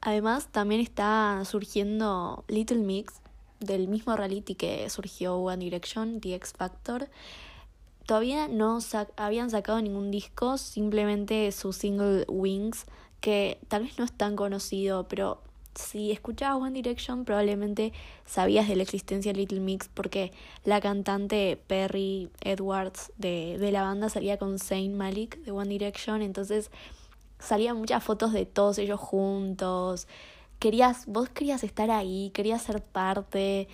Además, 0.00 0.48
también 0.50 0.80
está 0.80 1.42
surgiendo 1.44 2.44
Little 2.48 2.78
Mix, 2.78 3.20
del 3.60 3.88
mismo 3.88 4.16
reality 4.16 4.54
que 4.54 4.88
surgió 4.88 5.36
One 5.36 5.62
Direction, 5.62 6.20
The 6.20 6.34
X 6.36 6.54
Factor. 6.56 7.10
Todavía 8.06 8.48
no 8.48 8.78
habían 9.16 9.50
sacado 9.50 9.80
ningún 9.80 10.10
disco, 10.10 10.58
simplemente 10.58 11.52
su 11.52 11.72
single 11.72 12.24
Wings, 12.28 12.86
que 13.20 13.60
tal 13.68 13.84
vez 13.84 13.98
no 13.98 14.04
es 14.04 14.12
tan 14.12 14.34
conocido, 14.34 15.06
pero 15.06 15.42
si 15.74 16.10
escuchabas 16.10 16.62
One 16.62 16.72
Direction 16.72 17.24
probablemente 17.24 17.92
sabías 18.26 18.68
de 18.68 18.76
la 18.76 18.82
existencia 18.82 19.32
de 19.32 19.38
Little 19.38 19.60
Mix 19.60 19.88
porque 19.88 20.32
la 20.64 20.80
cantante 20.80 21.60
Perry 21.66 22.30
Edwards 22.40 23.12
de, 23.18 23.56
de 23.58 23.72
la 23.72 23.82
banda 23.82 24.08
salía 24.08 24.36
con 24.36 24.58
Zayn 24.58 24.96
Malik 24.96 25.38
de 25.38 25.52
One 25.52 25.68
Direction, 25.68 26.22
entonces 26.22 26.70
salían 27.38 27.76
muchas 27.76 28.02
fotos 28.04 28.32
de 28.32 28.46
todos 28.46 28.78
ellos 28.78 29.00
juntos. 29.00 30.06
Querías, 30.58 31.06
vos 31.06 31.28
querías 31.30 31.64
estar 31.64 31.90
ahí, 31.90 32.30
querías 32.34 32.62
ser 32.62 32.82
parte. 32.82 33.68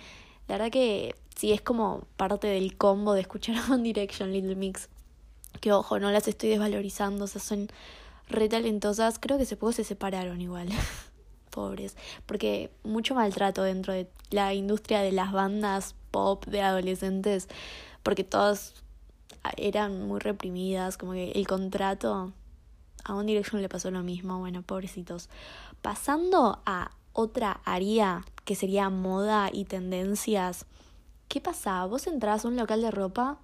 La 0.47 0.55
verdad 0.57 0.71
que 0.71 1.15
sí, 1.35 1.51
es 1.51 1.61
como 1.61 2.03
parte 2.15 2.47
del 2.47 2.77
combo 2.77 3.13
de 3.13 3.21
escuchar 3.21 3.57
a 3.57 3.65
One 3.73 3.83
Direction, 3.83 4.31
Little 4.31 4.55
Mix. 4.55 4.89
Que 5.59 5.73
ojo, 5.73 5.99
no 5.99 6.11
las 6.11 6.27
estoy 6.27 6.49
desvalorizando, 6.49 7.25
o 7.25 7.27
sea, 7.27 7.41
son, 7.41 7.67
re 8.29 8.49
talentosas. 8.49 9.19
Creo 9.19 9.37
que 9.37 9.43
hace 9.43 9.57
poco 9.57 9.71
se 9.73 9.83
separaron 9.83 10.41
igual. 10.41 10.69
Pobres. 11.57 11.97
Porque 12.27 12.69
mucho 12.83 13.15
maltrato 13.15 13.63
dentro 13.63 13.93
de 13.93 14.07
la 14.29 14.53
industria 14.53 15.01
de 15.01 15.11
las 15.11 15.31
bandas 15.31 15.95
pop 16.11 16.45
de 16.45 16.61
adolescentes. 16.61 17.47
Porque 18.03 18.23
todas 18.23 18.75
eran 19.57 20.07
muy 20.07 20.19
reprimidas. 20.19 20.97
Como 20.97 21.13
que 21.13 21.31
el 21.31 21.47
contrato. 21.47 22.31
A 23.05 23.15
One 23.15 23.25
Direction 23.25 23.63
le 23.63 23.69
pasó 23.69 23.89
lo 23.89 24.03
mismo. 24.03 24.37
Bueno, 24.37 24.61
pobrecitos. 24.61 25.29
Pasando 25.81 26.61
a 26.67 26.91
otra 27.13 27.61
área 27.65 28.23
que 28.45 28.53
sería 28.53 28.91
moda 28.91 29.49
y 29.51 29.65
tendencias. 29.65 30.67
¿Qué 31.27 31.41
pasaba? 31.41 31.87
Vos 31.87 32.05
entrabas 32.05 32.45
a 32.45 32.47
un 32.47 32.55
local 32.55 32.81
de 32.83 32.91
ropa, 32.91 33.39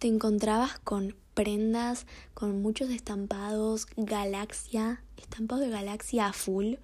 te 0.00 0.08
encontrabas 0.08 0.80
con 0.80 1.14
prendas, 1.32 2.06
con 2.34 2.60
muchos 2.60 2.90
estampados, 2.90 3.86
galaxia, 3.96 5.02
estampado 5.16 5.62
de 5.62 5.70
galaxia 5.70 6.26
a 6.26 6.32
full, 6.32 6.74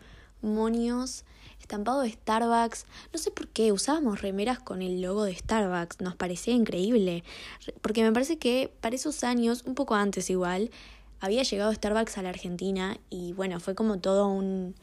monios, 0.42 1.24
estampado 1.60 2.00
de 2.00 2.10
Starbucks. 2.10 2.86
No 3.12 3.18
sé 3.18 3.30
por 3.30 3.48
qué 3.48 3.72
usábamos 3.72 4.22
remeras 4.22 4.58
con 4.58 4.82
el 4.82 5.00
logo 5.00 5.24
de 5.24 5.34
Starbucks, 5.34 6.00
nos 6.00 6.16
parecía 6.16 6.54
increíble. 6.54 7.24
Porque 7.80 8.02
me 8.02 8.12
parece 8.12 8.38
que 8.38 8.72
para 8.80 8.96
esos 8.96 9.24
años, 9.24 9.62
un 9.66 9.74
poco 9.74 9.94
antes 9.94 10.30
igual, 10.30 10.70
había 11.20 11.42
llegado 11.42 11.72
Starbucks 11.72 12.18
a 12.18 12.22
la 12.22 12.30
Argentina 12.30 12.98
y 13.10 13.32
bueno, 13.34 13.60
fue 13.60 13.74
como 13.74 13.98
todo 13.98 14.28
un, 14.28 14.74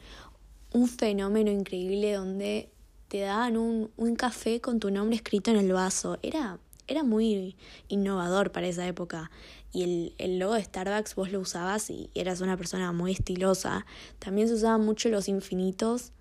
un 0.72 0.88
fenómeno 0.88 1.50
increíble 1.50 2.12
donde 2.12 2.70
te 3.08 3.20
daban 3.20 3.56
un, 3.56 3.90
un 3.96 4.16
café 4.16 4.60
con 4.60 4.80
tu 4.80 4.90
nombre 4.90 5.16
escrito 5.16 5.50
en 5.50 5.56
el 5.56 5.72
vaso. 5.72 6.18
Era, 6.22 6.58
era 6.86 7.02
muy 7.02 7.56
innovador 7.88 8.52
para 8.52 8.68
esa 8.68 8.86
época. 8.86 9.30
Y 9.72 9.82
el, 9.82 10.14
el 10.18 10.38
logo 10.38 10.54
de 10.54 10.64
Starbucks 10.64 11.14
vos 11.14 11.30
lo 11.30 11.40
usabas 11.40 11.90
y 11.90 12.10
eras 12.14 12.40
una 12.40 12.56
persona 12.56 12.92
muy 12.92 13.12
estilosa. 13.12 13.84
También 14.18 14.48
se 14.48 14.54
usaban 14.54 14.84
mucho 14.84 15.08
los 15.08 15.28
infinitos, 15.28 16.12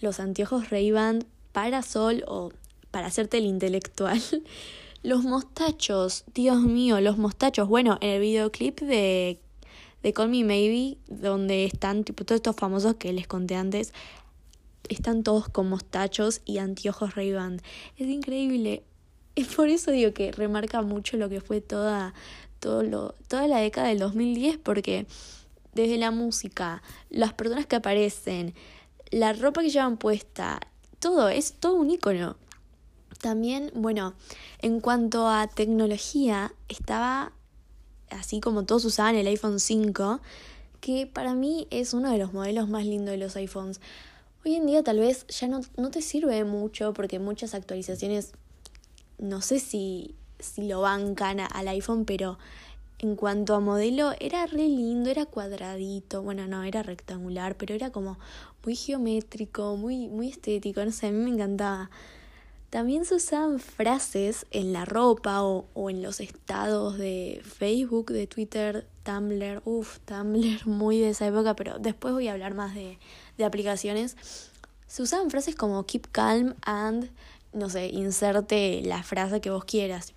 los 0.00 0.20
anteojos 0.20 0.70
Ray-Ban 0.70 1.24
para 1.52 1.82
sol 1.82 2.24
o 2.26 2.52
para 2.90 3.06
hacerte 3.06 3.38
el 3.38 3.46
intelectual. 3.46 4.20
Los 5.02 5.22
mostachos, 5.22 6.24
Dios 6.32 6.62
mío, 6.62 6.98
los 6.98 7.18
mostachos. 7.18 7.68
Bueno, 7.68 7.98
en 8.00 8.08
el 8.08 8.20
videoclip 8.22 8.80
de, 8.80 9.38
de 10.02 10.12
Call 10.14 10.30
Me 10.30 10.44
Maybe, 10.44 10.96
donde 11.08 11.66
están 11.66 12.04
tipo 12.04 12.24
todos 12.24 12.38
estos 12.38 12.56
famosos 12.56 12.94
que 12.94 13.12
les 13.12 13.26
conté 13.26 13.54
antes, 13.54 13.92
están 14.88 15.22
todos 15.22 15.50
con 15.50 15.68
mostachos 15.68 16.40
y 16.46 16.56
anteojos 16.56 17.16
Ray-Ban. 17.16 17.60
Es 17.98 18.08
increíble. 18.08 18.82
Es 19.36 19.48
por 19.48 19.68
eso 19.68 19.90
digo 19.90 20.12
que 20.12 20.30
remarca 20.30 20.82
mucho 20.82 21.16
lo 21.16 21.28
que 21.28 21.40
fue 21.40 21.60
toda, 21.60 22.14
todo 22.60 22.82
lo, 22.82 23.14
toda 23.26 23.48
la 23.48 23.58
década 23.58 23.88
del 23.88 23.98
2010, 23.98 24.58
porque 24.58 25.06
desde 25.74 25.98
la 25.98 26.10
música, 26.10 26.82
las 27.10 27.32
personas 27.32 27.66
que 27.66 27.76
aparecen, 27.76 28.54
la 29.10 29.32
ropa 29.32 29.62
que 29.62 29.70
llevan 29.70 29.96
puesta, 29.96 30.60
todo, 31.00 31.28
es 31.28 31.54
todo 31.54 31.74
un 31.74 31.90
icono. 31.90 32.36
También, 33.20 33.72
bueno, 33.74 34.14
en 34.60 34.80
cuanto 34.80 35.28
a 35.28 35.46
tecnología, 35.48 36.52
estaba 36.68 37.32
así 38.10 38.40
como 38.40 38.64
todos 38.64 38.84
usaban 38.84 39.16
el 39.16 39.26
iPhone 39.26 39.60
5, 39.60 40.20
que 40.80 41.06
para 41.06 41.34
mí 41.34 41.66
es 41.70 41.94
uno 41.94 42.10
de 42.10 42.18
los 42.18 42.32
modelos 42.32 42.68
más 42.68 42.84
lindos 42.84 43.12
de 43.12 43.18
los 43.18 43.36
iPhones. 43.36 43.80
Hoy 44.44 44.54
en 44.56 44.66
día 44.66 44.82
tal 44.82 44.98
vez 44.98 45.26
ya 45.28 45.48
no, 45.48 45.62
no 45.76 45.90
te 45.90 46.02
sirve 46.02 46.44
mucho 46.44 46.92
porque 46.92 47.18
muchas 47.18 47.54
actualizaciones, 47.54 48.32
no 49.18 49.40
sé 49.40 49.60
si, 49.60 50.14
si 50.38 50.66
lo 50.66 50.80
bancan 50.80 51.40
al 51.40 51.68
iPhone, 51.68 52.04
pero 52.04 52.38
en 52.98 53.16
cuanto 53.16 53.54
a 53.54 53.60
modelo 53.60 54.12
era 54.20 54.46
re 54.46 54.68
lindo, 54.68 55.10
era 55.10 55.26
cuadradito, 55.26 56.22
bueno, 56.22 56.46
no, 56.46 56.62
era 56.62 56.82
rectangular, 56.82 57.56
pero 57.56 57.74
era 57.74 57.90
como 57.90 58.18
muy 58.64 58.76
geométrico, 58.76 59.76
muy, 59.76 60.08
muy 60.08 60.28
estético, 60.28 60.84
no 60.84 60.92
sé, 60.92 61.08
a 61.08 61.10
mí 61.12 61.18
me 61.18 61.30
encantaba. 61.30 61.90
También 62.70 63.04
se 63.04 63.14
usaban 63.14 63.60
frases 63.60 64.46
en 64.50 64.72
la 64.72 64.84
ropa 64.84 65.42
o, 65.42 65.66
o 65.74 65.90
en 65.90 66.02
los 66.02 66.20
estados 66.20 66.98
de 66.98 67.40
Facebook, 67.44 68.10
de 68.10 68.26
Twitter, 68.26 68.86
Tumblr, 69.04 69.62
uff, 69.64 69.98
Tumblr 70.00 70.66
muy 70.66 70.98
de 70.98 71.10
esa 71.10 71.26
época, 71.26 71.54
pero 71.54 71.78
después 71.78 72.14
voy 72.14 72.28
a 72.28 72.32
hablar 72.32 72.54
más 72.54 72.74
de, 72.74 72.98
de 73.38 73.44
aplicaciones, 73.44 74.16
se 74.86 75.02
usaban 75.02 75.30
frases 75.30 75.56
como 75.56 75.84
keep 75.86 76.06
calm 76.10 76.54
and, 76.62 77.10
no 77.54 77.70
sé, 77.70 77.86
inserte 77.86 78.82
la 78.84 79.02
frase 79.02 79.40
que 79.40 79.50
vos 79.50 79.64
quieras. 79.64 80.14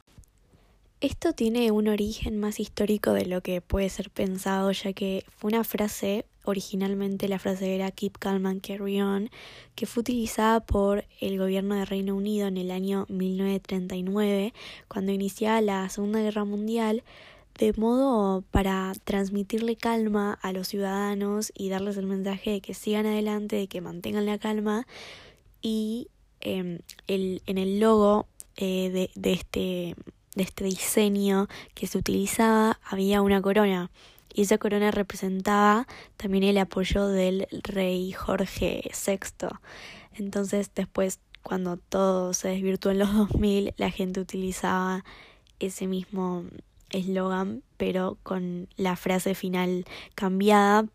Esto 1.00 1.34
tiene 1.34 1.70
un 1.72 1.88
origen 1.88 2.40
más 2.40 2.60
histórico 2.60 3.14
de 3.14 3.28
lo 3.28 3.42
que 3.42 3.62
puede 3.62 3.88
ser 3.90 4.10
pensado, 4.10 4.72
ya 4.72 4.94
que 4.94 5.24
fue 5.30 5.50
una 5.50 5.64
frase, 5.64 6.26
originalmente 6.44 7.28
la 7.28 7.38
frase 7.38 7.76
era 7.76 7.92
Keep 7.92 8.18
Calm 8.18 8.48
and 8.48 8.62
Carry 8.62 9.00
On, 9.02 9.30
que 9.76 9.86
fue 9.86 10.02
utilizada 10.02 10.60
por 10.62 11.06
el 11.22 11.38
gobierno 11.38 11.76
de 11.76 11.86
Reino 11.86 12.16
Unido 12.16 12.48
en 12.48 12.58
el 12.58 12.72
año 12.72 13.06
1939, 13.10 14.56
cuando 14.88 15.12
iniciaba 15.12 15.62
la 15.62 15.88
Segunda 15.90 16.20
Guerra 16.20 16.46
Mundial, 16.46 17.04
de 17.60 17.74
modo 17.74 18.44
para 18.50 18.92
transmitirle 19.04 19.76
calma 19.76 20.40
a 20.42 20.52
los 20.52 20.68
ciudadanos 20.68 21.52
y 21.56 21.70
darles 21.70 21.98
el 21.98 22.08
mensaje 22.08 22.52
de 22.52 22.62
que 22.62 22.74
sigan 22.74 23.06
adelante, 23.06 23.56
de 23.56 23.68
que 23.68 23.82
mantengan 23.82 24.26
la 24.26 24.40
calma 24.40 24.88
y 25.62 26.08
em, 26.42 26.80
el, 27.08 27.42
en 27.46 27.58
el 27.58 27.80
logo 27.80 28.28
eh, 28.56 28.90
de, 28.90 29.10
de, 29.16 29.34
este, 29.34 29.96
de 30.36 30.44
este 30.44 30.64
diseño 30.64 31.48
que 31.74 31.88
se 31.88 31.98
utilizaba 31.98 32.80
había 32.84 33.22
una 33.22 33.42
corona 33.42 33.92
y 34.34 34.44
esa 34.44 34.58
corona 34.58 34.92
representaba 34.92 35.88
también 36.16 36.44
el 36.44 36.58
apoyo 36.60 37.08
del 37.08 37.48
rey 37.64 38.12
Jorge 38.12 38.90
VI. 39.06 39.48
Entonces 40.16 40.72
después 40.76 41.20
cuando 41.42 41.78
todo 41.78 42.34
se 42.34 42.50
desvirtuó 42.50 42.92
en 42.92 43.00
los 43.00 43.14
2000 43.14 43.74
la 43.78 43.90
gente 43.90 44.20
utilizaba 44.20 45.04
ese 45.60 45.88
mismo 45.88 46.46
eslogan, 46.92 47.64
pero 47.78 48.18
con 48.24 48.68
la 48.76 48.96
frase 48.96 49.36
final 49.36 49.86
cambiada. 50.16 50.86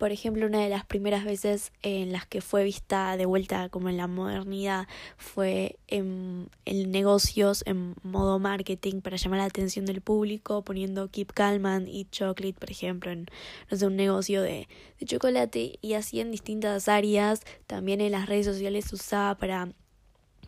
Por 0.00 0.12
ejemplo, 0.12 0.46
una 0.46 0.62
de 0.62 0.70
las 0.70 0.86
primeras 0.86 1.26
veces 1.26 1.72
en 1.82 2.10
las 2.10 2.26
que 2.26 2.40
fue 2.40 2.64
vista 2.64 3.18
de 3.18 3.26
vuelta 3.26 3.68
como 3.68 3.90
en 3.90 3.98
la 3.98 4.06
modernidad 4.06 4.88
fue 5.18 5.76
en, 5.88 6.48
en 6.64 6.90
negocios, 6.90 7.62
en 7.66 7.94
modo 8.02 8.38
marketing, 8.38 9.02
para 9.02 9.18
llamar 9.18 9.40
la 9.40 9.44
atención 9.44 9.84
del 9.84 10.00
público, 10.00 10.62
poniendo 10.62 11.10
Keep 11.10 11.34
Calm 11.34 11.66
Eat 11.86 12.08
Chocolate, 12.12 12.54
por 12.54 12.70
ejemplo, 12.70 13.10
en 13.10 13.26
no 13.70 13.76
sé, 13.76 13.86
un 13.86 13.96
negocio 13.96 14.40
de, 14.40 14.68
de 14.98 15.04
chocolate 15.04 15.78
y 15.82 15.92
así 15.92 16.20
en 16.20 16.30
distintas 16.30 16.88
áreas. 16.88 17.42
También 17.66 18.00
en 18.00 18.12
las 18.12 18.26
redes 18.26 18.46
sociales 18.46 18.86
se 18.86 18.94
usaba 18.94 19.34
para 19.34 19.68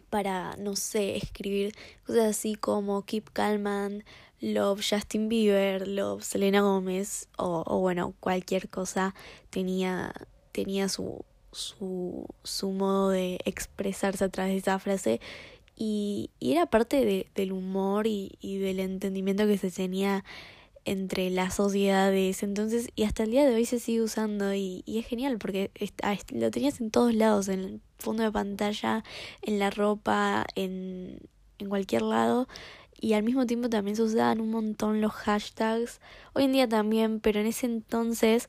para, 0.08 0.56
no 0.58 0.76
sé, 0.76 1.16
escribir 1.16 1.74
cosas 2.06 2.36
así 2.36 2.54
como 2.54 3.02
Keep 3.02 3.30
Calm 3.32 4.02
Love 4.42 4.82
Justin 4.82 5.28
Bieber, 5.28 5.86
Love 5.86 6.24
Selena 6.24 6.60
Gómez 6.60 7.28
o, 7.38 7.78
bueno, 7.78 8.14
cualquier 8.20 8.68
cosa 8.68 9.14
tenía, 9.50 10.12
tenía 10.50 10.88
su, 10.88 11.24
su, 11.52 12.26
su 12.42 12.72
modo 12.72 13.10
de 13.10 13.38
expresarse 13.44 14.24
a 14.24 14.28
través 14.28 14.52
de 14.52 14.58
esa 14.58 14.78
frase. 14.80 15.20
Y, 15.76 16.30
y 16.40 16.52
era 16.52 16.66
parte 16.66 17.04
de, 17.04 17.28
del 17.34 17.52
humor 17.52 18.06
y, 18.06 18.32
y 18.40 18.58
del 18.58 18.80
entendimiento 18.80 19.46
que 19.46 19.58
se 19.58 19.70
tenía 19.70 20.24
entre 20.84 21.30
las 21.30 21.54
sociedades. 21.54 22.42
Entonces 22.42 22.88
y 22.96 23.04
hasta 23.04 23.22
el 23.22 23.30
día 23.30 23.46
de 23.46 23.54
hoy 23.54 23.64
se 23.64 23.78
sigue 23.78 24.02
usando 24.02 24.52
y, 24.54 24.82
y 24.86 24.98
es 24.98 25.06
genial 25.06 25.38
porque 25.38 25.70
lo 26.32 26.50
tenías 26.50 26.80
en 26.80 26.90
todos 26.90 27.14
lados 27.14 27.48
en 27.48 27.60
el 27.60 27.80
fondo 27.98 28.24
de 28.24 28.32
pantalla 28.32 29.04
en 29.42 29.60
la 29.60 29.70
ropa 29.70 30.44
en, 30.56 31.20
en 31.58 31.68
cualquier 31.68 32.02
lado 32.02 32.48
y 33.02 33.14
al 33.14 33.24
mismo 33.24 33.46
tiempo 33.46 33.68
también 33.68 33.96
se 33.96 34.04
usaban 34.04 34.40
un 34.40 34.50
montón 34.50 35.00
los 35.00 35.12
hashtags. 35.12 36.00
Hoy 36.34 36.44
en 36.44 36.52
día 36.52 36.68
también, 36.68 37.18
pero 37.18 37.40
en 37.40 37.46
ese 37.46 37.66
entonces 37.66 38.48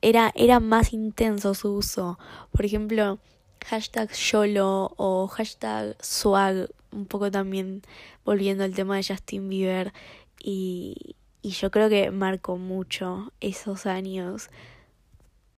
era, 0.00 0.32
era 0.36 0.60
más 0.60 0.92
intenso 0.92 1.52
su 1.52 1.74
uso. 1.74 2.16
Por 2.52 2.64
ejemplo, 2.64 3.18
hashtag 3.66 4.12
YOLO 4.12 4.94
o 4.96 5.26
hashtag 5.26 5.96
swag, 6.00 6.70
un 6.92 7.06
poco 7.06 7.28
también 7.32 7.82
volviendo 8.24 8.62
al 8.62 8.72
tema 8.72 8.96
de 8.96 9.02
Justin 9.02 9.48
Bieber. 9.48 9.92
Y, 10.40 11.16
y 11.42 11.50
yo 11.50 11.72
creo 11.72 11.88
que 11.88 12.12
marcó 12.12 12.58
mucho 12.58 13.32
esos 13.40 13.84
años. 13.86 14.48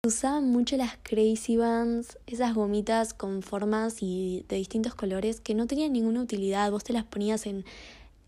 Usaban 0.07 0.51
mucho 0.51 0.79
las 0.79 0.97
Crazy 1.03 1.59
Bands, 1.59 2.17
esas 2.27 2.55
gomitas 2.55 3.13
con 3.13 3.43
formas 3.43 3.99
y 4.01 4.47
de 4.49 4.57
distintos 4.57 4.95
colores 4.95 5.43
que 5.43 5.55
no 5.55 5.67
tenían 5.67 5.93
ninguna 5.93 6.23
utilidad. 6.23 6.71
Vos 6.71 6.85
te 6.85 6.95
las 6.95 7.05
ponías 7.05 7.45
en 7.45 7.67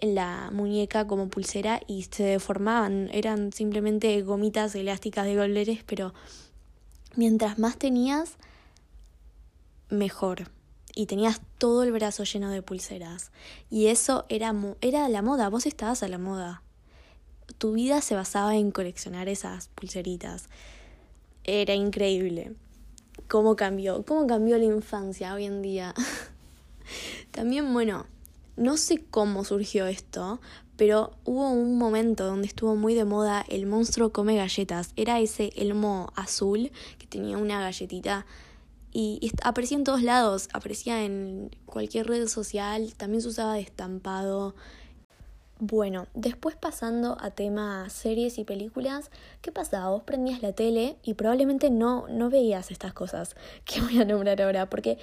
en 0.01 0.15
la 0.15 0.51
muñeca 0.53 1.07
como 1.07 1.29
pulsera 1.29 1.81
y 1.87 2.05
se 2.05 2.25
deformaban. 2.25 3.11
Eran 3.13 3.53
simplemente 3.53 4.21
gomitas 4.23 4.75
elásticas 4.75 5.27
de 5.27 5.37
colores, 5.37 5.81
pero 5.87 6.15
mientras 7.15 7.59
más 7.59 7.77
tenías, 7.77 8.37
mejor. 9.91 10.49
Y 10.95 11.07
tenías 11.07 11.41
todo 11.59 11.83
el 11.83 11.93
brazo 11.93 12.25
lleno 12.25 12.51
de 12.51 12.63
pulseras. 12.63 13.31
Y 13.69 13.87
eso 13.87 14.25
era, 14.29 14.55
era 14.81 15.09
la 15.09 15.23
moda, 15.23 15.51
vos 15.51 15.67
estabas 15.67 16.03
a 16.03 16.09
la 16.09 16.19
moda. 16.19 16.63
tu 17.59 17.73
vida 17.73 18.01
se 18.01 18.15
basaba 18.15 18.57
en 18.57 18.71
coleccionar 18.71 19.29
esas 19.29 19.69
pulseritas. 19.69 20.49
Era 21.45 21.75
increíble. 21.75 22.55
¿Cómo 23.29 23.55
cambió? 23.55 24.03
¿Cómo 24.05 24.27
cambió 24.27 24.57
la 24.57 24.65
infancia 24.65 25.35
hoy 25.35 25.45
en 25.45 25.61
día? 25.63 25.95
También, 27.31 27.73
bueno, 27.73 28.07
no 28.57 28.77
sé 28.77 29.05
cómo 29.11 29.45
surgió 29.45 29.87
esto, 29.87 30.41
pero 30.77 31.13
hubo 31.25 31.51
un 31.51 31.77
momento 31.77 32.27
donde 32.27 32.47
estuvo 32.47 32.75
muy 32.75 32.95
de 32.95 33.05
moda 33.05 33.45
el 33.49 33.67
monstruo 33.67 34.13
come 34.13 34.37
galletas. 34.37 34.93
Era 34.97 35.21
ese 35.21 35.51
elmo 35.57 36.13
azul 36.17 36.71
que 36.99 37.07
tenía 37.07 37.37
una 37.37 37.61
galletita 37.61 38.27
y, 38.93 39.33
aparecía 39.45 39.77
en 39.77 39.85
todos 39.85 40.03
lados, 40.03 40.49
aparecía 40.53 41.05
en 41.05 41.51
cualquier 41.67 42.07
red 42.07 42.27
social, 42.27 42.95
también 42.97 43.23
se 43.23 43.29
usaba 43.29 43.55
de 43.55 43.61
estampado. 43.61 44.55
Bueno, 45.59 46.07
después 46.15 46.57
pasando 46.57 47.17
a 47.21 47.31
temas 47.31 47.93
series 47.93 48.39
y 48.39 48.45
películas, 48.45 49.11
¿qué 49.43 49.53
pasaba? 49.53 49.91
Vos 49.91 50.03
prendías 50.03 50.43
la 50.43 50.55
tele 50.55 50.97
y 51.03 51.15
probablemente 51.15 51.71
no, 51.71 52.09
no 52.09 52.31
veías 52.31 52.71
estas 52.71 52.95
cosas 52.95 53.37
que 53.65 53.81
voy 53.81 53.99
a 54.01 54.05
nombrar 54.05 54.41
ahora, 54.43 54.71
porque 54.71 54.99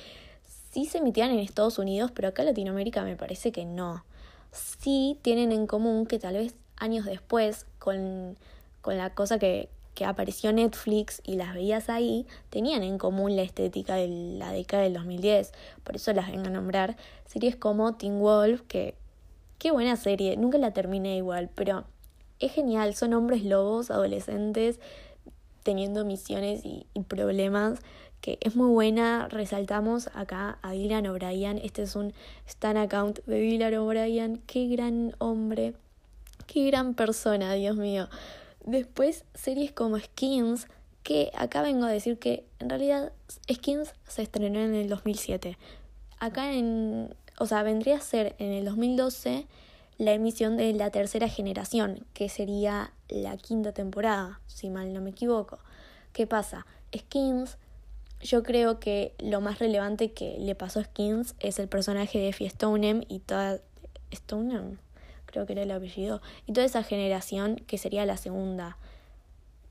sí 0.71 0.85
se 0.85 0.99
emitían 0.99 1.31
en 1.31 1.39
Estados 1.39 1.79
Unidos, 1.79 2.11
pero 2.13 2.29
acá 2.29 2.41
en 2.43 2.49
Latinoamérica 2.49 3.03
me 3.03 3.15
parece 3.15 3.51
que 3.51 3.65
no 3.65 4.03
sí 4.51 5.17
tienen 5.21 5.51
en 5.51 5.67
común 5.67 6.05
que 6.05 6.19
tal 6.19 6.35
vez 6.35 6.55
años 6.77 7.05
después, 7.05 7.65
con, 7.79 8.37
con 8.81 8.97
la 8.97 9.13
cosa 9.13 9.39
que, 9.39 9.69
que 9.93 10.05
apareció 10.05 10.53
Netflix 10.53 11.21
y 11.23 11.35
las 11.35 11.53
veías 11.53 11.89
ahí, 11.89 12.25
tenían 12.49 12.83
en 12.83 12.97
común 12.97 13.35
la 13.35 13.41
estética 13.41 13.95
de 13.95 14.07
la 14.07 14.51
década 14.51 14.83
del 14.83 14.93
2010. 14.93 15.51
Por 15.83 15.95
eso 15.95 16.13
las 16.13 16.31
vengo 16.31 16.47
a 16.47 16.51
nombrar. 16.51 16.97
Series 17.25 17.55
como 17.55 17.95
Teen 17.95 18.19
Wolf, 18.19 18.61
que 18.67 18.95
qué 19.57 19.71
buena 19.71 19.95
serie, 19.95 20.37
nunca 20.37 20.57
la 20.57 20.71
terminé 20.71 21.17
igual, 21.17 21.49
pero 21.53 21.85
es 22.39 22.51
genial. 22.51 22.93
Son 22.95 23.13
hombres 23.13 23.43
lobos, 23.43 23.89
adolescentes, 23.89 24.79
teniendo 25.63 26.05
misiones 26.05 26.63
y, 26.63 26.85
y 26.93 27.01
problemas 27.01 27.79
que 28.21 28.37
es 28.41 28.55
muy 28.55 28.69
buena. 28.69 29.27
Resaltamos 29.29 30.09
acá 30.13 30.59
a 30.61 30.71
Dylan 30.71 31.07
O'Brien. 31.07 31.59
Este 31.59 31.83
es 31.83 31.95
un 31.95 32.13
Stan 32.47 32.77
account 32.77 33.19
de 33.25 33.39
Dylan 33.39 33.75
O'Brien. 33.75 34.41
Qué 34.45 34.67
gran 34.67 35.15
hombre. 35.19 35.73
Qué 36.45 36.65
gran 36.67 36.93
persona, 36.93 37.53
Dios 37.53 37.75
mío. 37.75 38.07
Después, 38.65 39.25
series 39.33 39.71
como 39.71 39.99
Skins, 39.99 40.67
que 41.03 41.31
acá 41.35 41.61
vengo 41.61 41.85
a 41.85 41.89
decir 41.89 42.19
que 42.19 42.45
en 42.59 42.69
realidad 42.69 43.13
Skins 43.51 43.93
se 44.07 44.23
estrenó 44.23 44.59
en 44.59 44.75
el 44.75 44.89
2007. 44.89 45.57
Acá 46.19 46.51
en, 46.53 47.15
o 47.39 47.45
sea, 47.45 47.63
vendría 47.63 47.97
a 47.97 48.01
ser 48.01 48.35
en 48.39 48.51
el 48.51 48.65
2012 48.65 49.47
la 49.97 50.13
emisión 50.13 50.57
de 50.57 50.73
la 50.73 50.89
tercera 50.91 51.27
generación, 51.27 52.05
que 52.13 52.29
sería 52.29 52.91
la 53.09 53.37
quinta 53.37 53.71
temporada, 53.71 54.41
si 54.47 54.69
mal 54.69 54.93
no 54.93 55.01
me 55.01 55.11
equivoco. 55.11 55.59
¿Qué 56.13 56.27
pasa? 56.27 56.65
Skins 56.95 57.57
yo 58.27 58.43
creo 58.43 58.79
que 58.79 59.13
lo 59.19 59.39
más 59.39 59.59
relevante 59.59 60.11
que 60.11 60.37
le 60.37 60.53
pasó 60.53 60.81
a 60.81 60.83
Skins 60.83 61.33
es 61.39 61.59
el 61.59 61.69
personaje 61.69 62.19
de 62.19 62.29
Effie 62.29 62.49
Stonem 62.49 63.03
y 63.07 63.19
toda. 63.19 63.59
Stonem, 64.13 64.77
creo 65.25 65.45
que 65.45 65.53
era 65.53 65.63
el 65.63 65.71
apellido. 65.71 66.21
Y 66.45 66.53
toda 66.53 66.65
esa 66.65 66.83
generación 66.83 67.55
que 67.67 67.77
sería 67.77 68.05
la 68.05 68.17
segunda. 68.17 68.77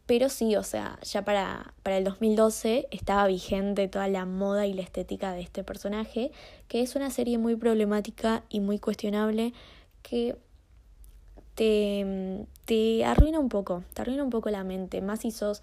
Pero 0.06 0.28
sí, 0.28 0.56
o 0.56 0.62
sea, 0.62 0.98
ya 1.02 1.25
para, 1.25 1.75
para 1.82 1.98
el 1.98 2.04
2012 2.04 2.88
estaba 2.90 3.26
vigente 3.26 3.88
toda 3.88 4.08
la 4.08 4.25
moda 4.25 4.66
y 4.66 4.72
la 4.72 4.82
estética 4.82 5.32
de 5.32 5.40
este 5.40 5.62
personaje, 5.62 6.30
que 6.68 6.80
es 6.80 6.96
una 6.96 7.10
serie 7.10 7.38
muy 7.38 7.56
problemática 7.56 8.42
y 8.48 8.60
muy 8.60 8.78
cuestionable 8.78 9.52
que 10.02 10.36
te, 11.56 12.46
te 12.64 13.04
arruina 13.04 13.38
un 13.38 13.48
poco, 13.48 13.82
te 13.94 14.02
arruina 14.02 14.22
un 14.22 14.30
poco 14.30 14.48
la 14.50 14.62
mente, 14.62 15.00
más 15.00 15.20
si 15.20 15.30
sos 15.30 15.62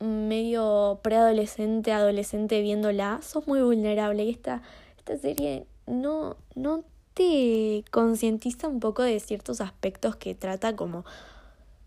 medio 0.00 1.00
preadolescente, 1.02 1.92
adolescente 1.92 2.60
viéndola, 2.62 3.20
sos 3.22 3.46
muy 3.46 3.60
vulnerable. 3.60 4.24
Y 4.24 4.30
esta, 4.30 4.62
esta 4.96 5.16
serie 5.16 5.66
no, 5.86 6.36
no 6.54 6.84
te 7.14 7.84
concientiza 7.90 8.68
un 8.68 8.80
poco 8.80 9.02
de 9.02 9.18
ciertos 9.20 9.60
aspectos 9.60 10.16
que 10.16 10.34
trata 10.34 10.76
como 10.76 11.04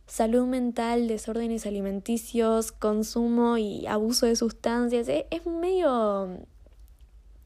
salud 0.08 0.45
mental, 0.45 1.08
desórdenes 1.08 1.65
alimenticios, 1.65 2.74
consumo 2.74 3.58
y 3.58 3.88
abuso 3.88 4.26
de 4.26 4.36
sustancias. 4.36 5.08
Es, 5.08 5.26
es 5.30 5.45
medio 5.45 6.45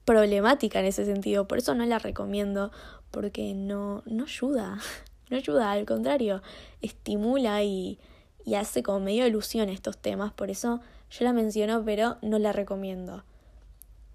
problemática 0.06 0.80
en 0.80 0.86
ese 0.86 1.06
sentido, 1.06 1.48
por 1.48 1.58
eso 1.58 1.76
no 1.76 1.86
la 1.86 2.00
recomiendo, 2.00 2.72
porque 3.12 3.54
no, 3.54 4.04
no 4.06 4.24
ayuda, 4.24 4.80
no 5.30 5.38
ayuda, 5.38 5.72
al 5.72 5.86
contrario, 5.86 6.42
estimula 6.82 7.64
y 7.64 8.00
y 8.46 8.56
hace 8.56 8.84
como 8.84 9.00
medio 9.00 9.26
ilusión 9.26 9.70
estos 9.70 9.98
temas, 9.98 10.32
por 10.32 10.52
eso 10.52 10.80
yo 11.10 11.26
la 11.26 11.34
menciono, 11.34 11.84
pero 11.84 12.18
no 12.22 12.40
la 12.40 12.54
recomiendo. 12.54 13.24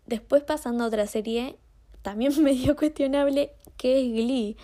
Después 0.06 0.42
pasando 0.44 0.84
a 0.84 0.86
otra 0.86 1.06
serie, 1.06 1.56
también 2.02 2.32
medio 2.42 2.76
cuestionable, 2.76 3.52
que 3.76 4.00
es 4.00 4.12
Glee. 4.12 4.56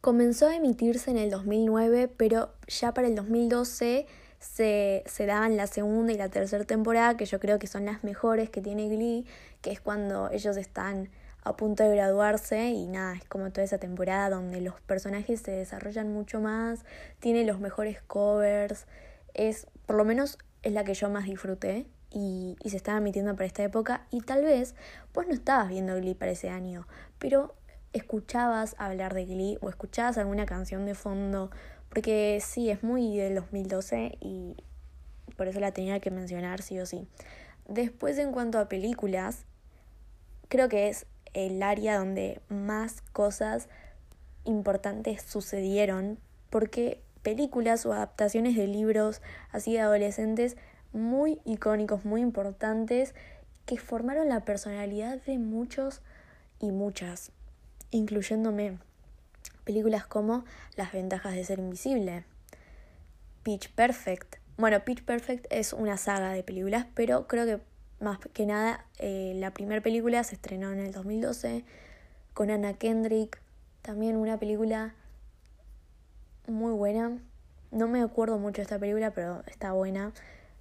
Comenzó 0.00 0.48
a 0.48 0.56
emitirse 0.56 1.10
en 1.10 1.18
el 1.18 1.30
2009, 1.30 2.08
pero 2.16 2.52
ya 2.68 2.94
para 2.94 3.08
el 3.08 3.14
2012 3.14 4.06
se, 4.38 5.02
se 5.06 5.26
daban 5.26 5.56
la 5.56 5.66
segunda 5.66 6.12
y 6.12 6.16
la 6.16 6.28
tercera 6.28 6.64
temporada, 6.64 7.16
que 7.16 7.26
yo 7.26 7.40
creo 7.40 7.58
que 7.58 7.66
son 7.66 7.84
las 7.84 8.04
mejores 8.04 8.50
que 8.50 8.62
tiene 8.62 8.88
Glee, 8.88 9.26
que 9.60 9.72
es 9.72 9.80
cuando 9.80 10.30
ellos 10.30 10.56
están 10.56 11.10
a 11.46 11.56
punto 11.56 11.84
de 11.84 11.94
graduarse 11.94 12.70
y 12.70 12.88
nada, 12.88 13.14
es 13.14 13.24
como 13.28 13.52
toda 13.52 13.64
esa 13.64 13.78
temporada 13.78 14.30
donde 14.30 14.60
los 14.60 14.80
personajes 14.80 15.40
se 15.40 15.52
desarrollan 15.52 16.12
mucho 16.12 16.40
más, 16.40 16.84
tiene 17.20 17.44
los 17.44 17.60
mejores 17.60 18.02
covers, 18.02 18.86
es, 19.32 19.68
por 19.86 19.94
lo 19.94 20.04
menos 20.04 20.38
es 20.64 20.72
la 20.72 20.82
que 20.82 20.94
yo 20.94 21.08
más 21.08 21.24
disfruté 21.24 21.86
y, 22.10 22.56
y 22.64 22.70
se 22.70 22.76
estaba 22.76 22.98
emitiendo 22.98 23.34
para 23.34 23.46
esta 23.46 23.62
época 23.62 24.06
y 24.10 24.22
tal 24.22 24.42
vez 24.42 24.74
pues 25.12 25.28
no 25.28 25.34
estabas 25.34 25.68
viendo 25.68 25.94
Glee 25.94 26.16
para 26.16 26.32
ese 26.32 26.48
año, 26.48 26.88
pero 27.20 27.54
escuchabas 27.92 28.74
hablar 28.76 29.14
de 29.14 29.26
Glee 29.26 29.58
o 29.60 29.68
escuchabas 29.68 30.18
alguna 30.18 30.46
canción 30.46 30.84
de 30.84 30.96
fondo, 30.96 31.50
porque 31.90 32.40
sí, 32.44 32.70
es 32.70 32.82
muy 32.82 33.16
del 33.16 33.36
2012 33.36 34.18
y 34.20 34.56
por 35.36 35.46
eso 35.46 35.60
la 35.60 35.70
tenía 35.70 36.00
que 36.00 36.10
mencionar 36.10 36.60
sí 36.60 36.80
o 36.80 36.86
sí. 36.86 37.06
Después 37.68 38.18
en 38.18 38.32
cuanto 38.32 38.58
a 38.58 38.68
películas, 38.68 39.44
creo 40.48 40.68
que 40.68 40.88
es 40.88 41.06
el 41.36 41.62
área 41.62 41.98
donde 41.98 42.40
más 42.48 43.02
cosas 43.12 43.68
importantes 44.44 45.22
sucedieron, 45.22 46.18
porque 46.48 47.02
películas 47.22 47.84
o 47.84 47.92
adaptaciones 47.92 48.56
de 48.56 48.66
libros 48.66 49.20
así 49.52 49.74
de 49.74 49.80
adolescentes 49.80 50.56
muy 50.92 51.40
icónicos, 51.44 52.06
muy 52.06 52.22
importantes, 52.22 53.14
que 53.66 53.76
formaron 53.76 54.30
la 54.30 54.44
personalidad 54.44 55.20
de 55.22 55.38
muchos 55.38 56.00
y 56.58 56.70
muchas, 56.70 57.32
incluyéndome. 57.90 58.78
Películas 59.64 60.06
como 60.06 60.44
Las 60.76 60.92
ventajas 60.92 61.34
de 61.34 61.44
ser 61.44 61.58
invisible, 61.58 62.24
Pitch 63.42 63.70
Perfect. 63.74 64.36
Bueno, 64.56 64.84
Pitch 64.84 65.04
Perfect 65.04 65.46
es 65.50 65.74
una 65.74 65.98
saga 65.98 66.30
de 66.30 66.42
películas, 66.42 66.86
pero 66.94 67.26
creo 67.26 67.44
que 67.44 67.60
más 68.00 68.18
que 68.18 68.46
nada, 68.46 68.84
eh, 68.98 69.32
la 69.36 69.52
primera 69.52 69.80
película 69.80 70.22
se 70.24 70.34
estrenó 70.34 70.72
en 70.72 70.80
el 70.80 70.92
2012 70.92 71.64
con 72.34 72.50
Anna 72.50 72.74
Kendrick, 72.74 73.40
también 73.82 74.16
una 74.16 74.38
película 74.38 74.94
muy 76.46 76.72
buena. 76.72 77.18
No 77.70 77.88
me 77.88 78.02
acuerdo 78.02 78.38
mucho 78.38 78.56
de 78.56 78.62
esta 78.62 78.78
película, 78.78 79.12
pero 79.12 79.42
está 79.46 79.72
buena. 79.72 80.12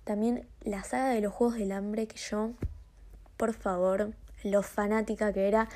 También 0.04 0.48
la 0.62 0.84
saga 0.84 1.10
de 1.10 1.22
los 1.22 1.34
Juegos 1.34 1.58
del 1.58 1.72
Hambre, 1.72 2.08
que 2.08 2.18
yo, 2.18 2.52
por 3.38 3.54
favor, 3.54 4.14
lo 4.44 4.64
fanática 4.64 5.34
que 5.34 5.48
era 5.48 5.68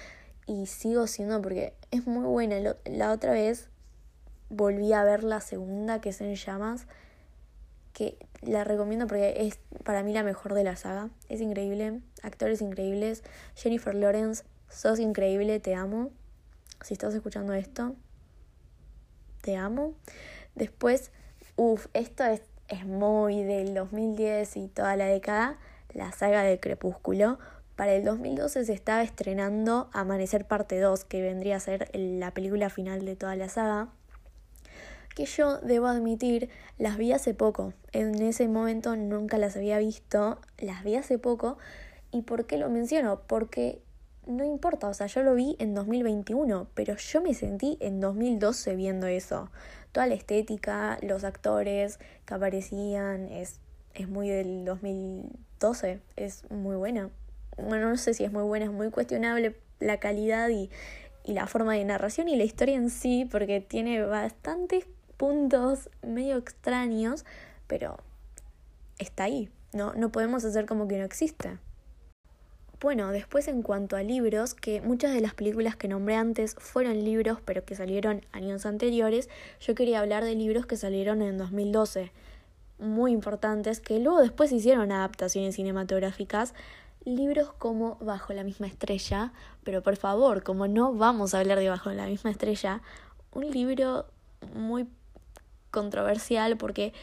y 0.45 0.67
sigo 0.67 1.07
siendo 1.07 1.41
porque 1.41 1.73
es 1.91 2.07
muy 2.07 2.25
buena. 2.25 2.75
La 2.85 3.11
otra 3.11 3.31
vez 3.31 3.69
volví 4.49 4.93
a 4.93 5.03
ver 5.03 5.23
la 5.23 5.41
segunda, 5.41 6.01
que 6.01 6.09
es 6.09 6.21
en 6.21 6.35
llamas 6.35 6.87
que 7.99 8.17
la 8.41 8.63
recomiendo 8.63 9.07
porque 9.07 9.45
es 9.45 9.59
para 9.83 10.03
mí 10.03 10.13
la 10.13 10.23
mejor 10.23 10.53
de 10.53 10.63
la 10.63 10.77
saga. 10.77 11.09
Es 11.27 11.41
increíble, 11.41 11.99
actores 12.23 12.61
increíbles. 12.61 13.23
Jennifer 13.55 13.93
Lawrence, 13.93 14.45
sos 14.69 14.99
increíble, 14.99 15.59
te 15.59 15.75
amo. 15.75 16.09
Si 16.81 16.93
estás 16.93 17.13
escuchando 17.13 17.51
esto, 17.53 17.97
te 19.41 19.57
amo. 19.57 19.95
Después, 20.55 21.11
uff, 21.57 21.87
esto 21.93 22.23
es, 22.23 22.41
es 22.69 22.85
muy 22.85 23.43
del 23.43 23.73
2010 23.73 24.55
y 24.55 24.67
toda 24.69 24.95
la 24.95 25.07
década, 25.07 25.57
la 25.93 26.13
saga 26.13 26.43
de 26.43 26.57
Crepúsculo. 26.57 27.37
Para 27.75 27.95
el 27.95 28.05
2012 28.05 28.63
se 28.63 28.73
estaba 28.73 29.03
estrenando 29.03 29.89
Amanecer 29.91 30.47
parte 30.47 30.79
2, 30.79 31.03
que 31.03 31.21
vendría 31.21 31.57
a 31.57 31.59
ser 31.59 31.89
la 31.93 32.33
película 32.33 32.69
final 32.69 33.03
de 33.03 33.17
toda 33.17 33.35
la 33.35 33.49
saga 33.49 33.89
que 35.19 35.25
yo 35.25 35.57
debo 35.57 35.87
admitir, 35.87 36.47
las 36.77 36.97
vi 36.97 37.11
hace 37.11 37.33
poco. 37.33 37.73
En 37.91 38.21
ese 38.21 38.47
momento 38.47 38.95
nunca 38.95 39.37
las 39.37 39.57
había 39.57 39.77
visto, 39.77 40.39
las 40.57 40.85
vi 40.85 40.95
hace 40.95 41.17
poco. 41.17 41.57
¿Y 42.09 42.21
por 42.21 42.45
qué 42.45 42.57
lo 42.57 42.69
menciono? 42.69 43.19
Porque 43.27 43.81
no 44.25 44.45
importa, 44.45 44.87
o 44.87 44.93
sea, 44.93 45.07
yo 45.07 45.21
lo 45.21 45.35
vi 45.35 45.57
en 45.59 45.75
2021, 45.75 46.69
pero 46.73 46.95
yo 46.95 47.21
me 47.21 47.33
sentí 47.33 47.77
en 47.81 47.99
2012 47.99 48.77
viendo 48.77 49.07
eso. 49.07 49.51
Toda 49.91 50.07
la 50.07 50.13
estética, 50.13 50.97
los 51.01 51.25
actores 51.25 51.99
que 52.25 52.35
aparecían, 52.35 53.27
es, 53.27 53.59
es 53.95 54.07
muy 54.07 54.29
del 54.29 54.63
2012, 54.63 55.99
es 56.15 56.49
muy 56.49 56.77
buena. 56.77 57.09
Bueno, 57.57 57.89
no 57.89 57.97
sé 57.97 58.13
si 58.13 58.23
es 58.23 58.31
muy 58.31 58.43
buena, 58.43 58.63
es 58.67 58.71
muy 58.71 58.89
cuestionable 58.89 59.57
la 59.81 59.99
calidad 59.99 60.47
y, 60.47 60.69
y 61.25 61.33
la 61.33 61.45
forma 61.45 61.73
de 61.73 61.83
narración 61.83 62.29
y 62.29 62.37
la 62.37 62.45
historia 62.45 62.75
en 62.75 62.89
sí, 62.89 63.27
porque 63.29 63.59
tiene 63.59 64.01
bastantes 64.05 64.85
puntos 65.19 65.89
medio 66.01 66.37
extraños, 66.37 67.25
pero 67.67 67.97
está 68.99 69.25
ahí. 69.25 69.49
No, 69.73 69.93
no 69.93 70.13
podemos 70.13 70.45
hacer 70.45 70.65
como 70.65 70.87
que 70.87 70.97
no 70.97 71.03
existe. 71.03 71.57
Bueno, 72.79 73.11
después 73.11 73.49
en 73.49 73.61
cuanto 73.61 73.97
a 73.97 74.03
libros, 74.03 74.53
que 74.53 74.79
muchas 74.79 75.13
de 75.13 75.19
las 75.19 75.33
películas 75.33 75.75
que 75.75 75.89
nombré 75.89 76.15
antes 76.15 76.55
fueron 76.55 77.03
libros, 77.03 77.39
pero 77.43 77.65
que 77.65 77.75
salieron 77.75 78.25
años 78.31 78.65
anteriores, 78.65 79.27
yo 79.59 79.75
quería 79.75 79.99
hablar 79.99 80.23
de 80.23 80.35
libros 80.35 80.65
que 80.65 80.77
salieron 80.77 81.21
en 81.21 81.37
2012, 81.37 82.13
muy 82.79 83.11
importantes, 83.11 83.81
que 83.81 83.99
luego 83.99 84.21
después 84.21 84.53
hicieron 84.53 84.93
adaptaciones 84.93 85.55
cinematográficas, 85.55 86.53
libros 87.03 87.51
como 87.57 87.97
Bajo 87.99 88.31
la 88.31 88.45
misma 88.45 88.67
estrella, 88.67 89.33
pero 89.65 89.83
por 89.83 89.97
favor, 89.97 90.43
como 90.43 90.69
no 90.69 90.93
vamos 90.93 91.33
a 91.33 91.39
hablar 91.39 91.59
de 91.59 91.67
Bajo 91.67 91.91
la 91.91 92.07
misma 92.07 92.31
estrella, 92.31 92.81
un 93.33 93.51
libro 93.51 94.05
muy 94.55 94.87
controversial 95.71 96.57
porque 96.57 96.93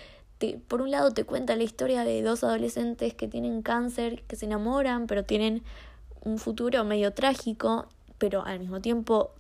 por 0.69 0.83
un 0.83 0.91
lado 0.91 1.13
te 1.13 1.25
cuenta 1.25 1.57
la 1.57 1.63
historia 1.63 2.05
de 2.05 2.23
dos 2.23 2.45
adolescentes 2.45 3.15
que 3.15 3.29
tienen 3.29 3.63
cáncer, 3.63 4.23
que 4.25 4.37
se 4.37 4.47
enamoran, 4.47 5.07
pero 5.07 5.25
tienen 5.25 5.63
un 6.23 6.39
futuro 6.39 6.85
medio 6.85 7.13
trágico, 7.13 7.87
pero 8.19 8.45
al 8.45 8.61
mismo 8.61 8.81
tiempo 8.81 9.31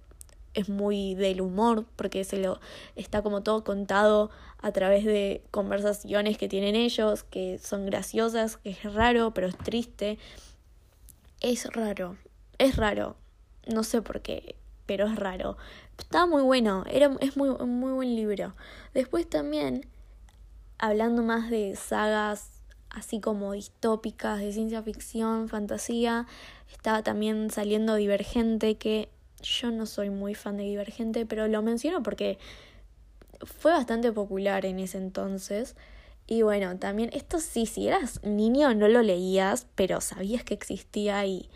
es 0.54 0.70
muy 0.70 1.14
del 1.14 1.42
humor, 1.42 1.84
porque 1.96 2.24
se 2.24 2.38
lo 2.38 2.60
está 2.94 3.20
como 3.22 3.42
todo 3.42 3.62
contado 3.62 4.30
a 4.62 4.72
través 4.72 5.04
de 5.04 5.42
conversaciones 5.50 6.38
que 6.38 6.48
tienen 6.48 6.74
ellos, 6.74 7.24
que 7.24 7.58
son 7.58 7.84
graciosas, 7.84 8.56
que 8.56 8.70
es 8.70 8.94
raro, 8.94 9.32
pero 9.34 9.48
es 9.48 9.58
triste. 9.58 10.18
Es 11.40 11.66
raro, 11.74 12.16
es 12.56 12.76
raro. 12.76 13.16
No 13.66 13.84
sé 13.84 14.00
por 14.00 14.22
qué, 14.22 14.56
pero 14.86 15.06
es 15.06 15.16
raro. 15.16 15.58
Está 15.98 16.26
muy 16.26 16.42
bueno, 16.42 16.84
era, 16.90 17.16
es 17.20 17.36
muy, 17.36 17.50
muy 17.50 17.92
buen 17.92 18.14
libro. 18.14 18.54
Después 18.94 19.28
también 19.28 19.86
hablando 20.78 21.22
más 21.22 21.50
de 21.50 21.76
sagas 21.76 22.50
así 22.90 23.20
como 23.20 23.52
distópicas, 23.52 24.40
de 24.40 24.52
ciencia 24.52 24.82
ficción, 24.82 25.48
fantasía, 25.48 26.26
estaba 26.72 27.02
también 27.02 27.50
saliendo 27.50 27.94
Divergente, 27.94 28.76
que 28.76 29.10
yo 29.42 29.70
no 29.70 29.86
soy 29.86 30.10
muy 30.10 30.34
fan 30.34 30.56
de 30.56 30.64
Divergente, 30.64 31.26
pero 31.26 31.46
lo 31.46 31.62
menciono 31.62 32.02
porque 32.02 32.38
fue 33.44 33.72
bastante 33.72 34.12
popular 34.12 34.64
en 34.64 34.78
ese 34.80 34.98
entonces. 34.98 35.76
Y 36.26 36.42
bueno, 36.42 36.76
también 36.78 37.10
esto 37.12 37.38
sí, 37.38 37.66
si 37.66 37.86
eras 37.86 38.22
niño 38.24 38.74
no 38.74 38.88
lo 38.88 39.02
leías, 39.02 39.66
pero 39.74 40.00
sabías 40.00 40.42
que 40.42 40.54
existía 40.54 41.24
y, 41.26 41.50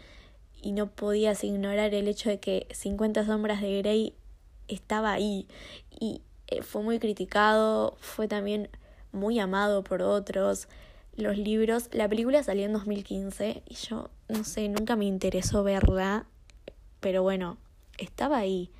y 0.63 0.73
no 0.73 0.91
podías 0.91 1.43
ignorar 1.43 1.95
el 1.95 2.07
hecho 2.07 2.29
de 2.29 2.39
que 2.39 2.69
50 2.71 3.25
sombras 3.25 3.63
de 3.63 3.79
Grey 3.79 4.15
estaba 4.71 5.13
ahí. 5.13 5.47
Y 5.99 6.23
eh, 6.49 6.63
fue 6.63 6.83
muy 6.83 6.99
criticado, 6.99 7.97
fue 8.01 8.29
también 8.29 8.69
muy 9.13 9.39
amado 9.39 9.85
por 9.85 10.03
otros. 10.03 10.69
Los 11.17 11.37
libros, 11.37 11.89
la 11.93 12.09
película 12.09 12.43
salió 12.43 12.65
en 12.65 12.73
2015 12.73 13.63
y 13.67 13.75
yo, 13.75 14.11
no 14.29 14.45
sé, 14.45 14.69
nunca 14.69 14.97
me 14.97 15.05
interesó 15.05 15.63
verla, 15.63 16.27
pero 17.01 17.23
bueno, 17.23 17.59
estaba 17.99 18.39
ahí. 18.39 18.71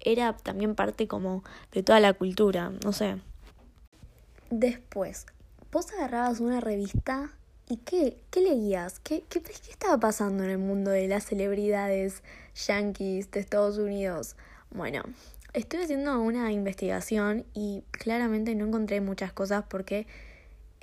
Era 0.00 0.36
también 0.36 0.74
parte 0.74 1.06
como 1.08 1.44
de 1.72 1.82
toda 1.82 2.00
la 2.00 2.14
cultura, 2.14 2.72
no 2.84 2.92
sé. 2.92 3.16
Después, 4.50 5.26
vos 5.70 5.92
agarrabas 5.92 6.40
una 6.40 6.60
revista 6.60 7.30
y 7.68 7.76
¿qué, 7.76 8.16
qué 8.30 8.40
leías? 8.40 8.98
¿Qué, 9.00 9.22
qué, 9.28 9.42
¿Qué 9.42 9.52
estaba 9.70 9.98
pasando 9.98 10.42
en 10.42 10.50
el 10.50 10.58
mundo 10.58 10.90
de 10.90 11.06
las 11.06 11.24
celebridades 11.24 12.22
yankees 12.66 13.30
de 13.30 13.40
Estados 13.40 13.78
Unidos? 13.78 14.36
Bueno, 14.70 15.02
Estuve 15.52 15.82
haciendo 15.82 16.20
una 16.20 16.52
investigación 16.52 17.44
y 17.54 17.82
claramente 17.90 18.54
no 18.54 18.66
encontré 18.66 19.00
muchas 19.00 19.32
cosas 19.32 19.64
porque 19.68 20.06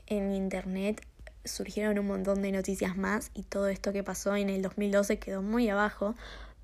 en 0.08 0.34
internet 0.34 1.06
surgieron 1.46 1.98
un 1.98 2.08
montón 2.08 2.42
de 2.42 2.52
noticias 2.52 2.98
más 2.98 3.32
y 3.34 3.44
todo 3.44 3.70
esto 3.70 3.94
que 3.94 4.04
pasó 4.04 4.36
en 4.36 4.50
el 4.50 4.62
2012 4.62 5.20
quedó 5.20 5.42
muy 5.42 5.70
abajo. 5.70 6.16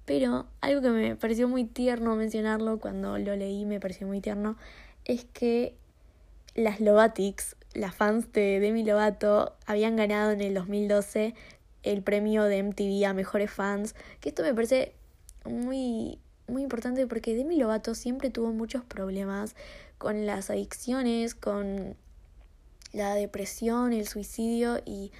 Pero 0.06 0.48
algo 0.60 0.82
que 0.82 0.90
me 0.90 1.16
pareció 1.16 1.48
muy 1.48 1.64
tierno 1.64 2.18
mencionarlo 2.18 2.78
cuando 2.78 3.18
lo 3.18 3.38
leí, 3.38 3.64
me 3.64 3.80
pareció 3.80 4.06
muy 4.06 4.20
tierno, 4.20 4.58
es 5.06 5.24
que 5.24 5.76
las 6.56 6.82
Lovatics, 6.82 7.56
las 7.74 7.96
fans 7.96 8.34
de 8.34 8.60
Demi 8.60 8.84
Lovato, 8.84 9.56
habían 9.66 9.96
ganado 9.96 10.32
en 10.32 10.42
el 10.42 10.54
2012 10.56 11.36
el 11.84 12.04
premio 12.04 12.44
de 12.44 12.64
MTV 12.64 13.06
a 13.06 13.14
Mejores 13.14 13.50
Fans, 13.50 13.96
que 14.20 14.30
esto 14.30 14.44
me 14.44 14.54
parece 14.54 14.94
muy 15.46 16.20
muy 16.48 16.64
importante 16.64 17.08
porque 17.08 17.36
Demi 17.36 17.58
Lovato 17.58 17.96
siempre 17.96 18.30
tuvo 18.30 18.52
muchos 18.52 18.84
problemas 18.84 19.56
con 19.98 20.26
las 20.26 20.50
adicciones, 20.50 21.36
con 21.36 21.96
la 22.92 23.16
depresión, 23.16 23.94
el 23.94 24.08
suicidio 24.08 24.82
y 24.86 25.12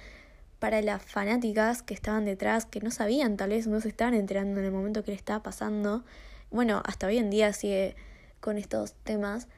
para 0.58 0.80
las 0.80 1.02
fanáticas 1.02 1.82
que 1.82 1.94
estaban 1.94 2.24
detrás, 2.24 2.66
que 2.66 2.80
no 2.80 2.90
sabían, 2.90 3.36
tal 3.36 3.50
vez 3.50 3.66
no 3.66 3.80
se 3.80 3.88
estaban 3.88 4.14
enterando 4.14 4.60
en 4.60 4.66
el 4.66 4.72
momento 4.72 5.04
que 5.04 5.10
le 5.10 5.16
estaba 5.16 5.42
pasando, 5.42 6.04
bueno, 6.50 6.82
hasta 6.86 7.06
hoy 7.06 7.18
en 7.18 7.30
día 7.30 7.52
sigue 7.52 7.96
con 8.40 8.58
estos 8.58 8.94
temas. 9.04 9.48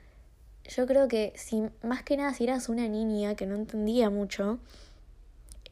Yo 0.64 0.86
creo 0.86 1.06
que 1.08 1.32
si 1.36 1.62
más 1.82 2.02
que 2.02 2.16
nada 2.16 2.32
si 2.32 2.44
eras 2.44 2.68
una 2.68 2.88
niña 2.88 3.36
que 3.36 3.46
no 3.46 3.54
entendía 3.54 4.10
mucho, 4.10 4.58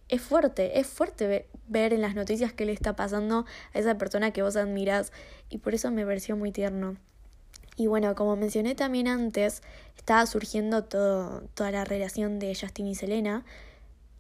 es 0.09 0.21
fuerte, 0.21 0.79
es 0.79 0.87
fuerte 0.87 1.27
ver 1.27 1.47
en 1.73 2.01
las 2.01 2.15
noticias 2.15 2.53
qué 2.53 2.67
le 2.67 2.73
está 2.73 2.97
pasando 2.97 3.47
a 3.73 3.79
esa 3.79 3.97
persona 3.97 4.33
que 4.33 4.43
vos 4.43 4.57
admirás 4.57 5.13
y 5.49 5.59
por 5.59 5.75
eso 5.75 5.91
me 5.91 6.05
pareció 6.05 6.37
muy 6.37 6.53
tierno. 6.53 6.97
Y 7.77 7.89
bueno, 7.89 8.15
como 8.15 8.37
mencioné 8.37 8.75
también 8.75 9.09
antes, 9.09 9.63
estaba 9.97 10.25
surgiendo 10.27 10.85
todo, 10.85 11.43
toda 11.55 11.73
la 11.73 11.85
relación 11.85 12.39
de 12.39 12.55
Justin 12.55 12.87
y 12.87 12.95
Selena. 12.95 13.45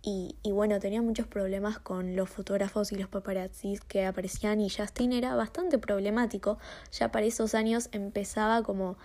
Y, 0.02 0.36
y 0.42 0.50
bueno, 0.50 0.80
tenía 0.80 1.00
muchos 1.00 1.26
problemas 1.26 1.78
con 1.78 2.14
los 2.14 2.28
fotógrafos 2.28 2.92
y 2.92 2.96
los 2.96 3.08
paparazzis 3.08 3.80
que 3.80 4.04
aparecían 4.04 4.60
y 4.60 4.68
Justin 4.68 5.12
era 5.12 5.34
bastante 5.34 5.78
problemático. 5.78 6.58
Ya 6.92 7.10
para 7.10 7.24
esos 7.24 7.54
años 7.54 7.88
empezaba 7.92 8.62
como 8.62 8.98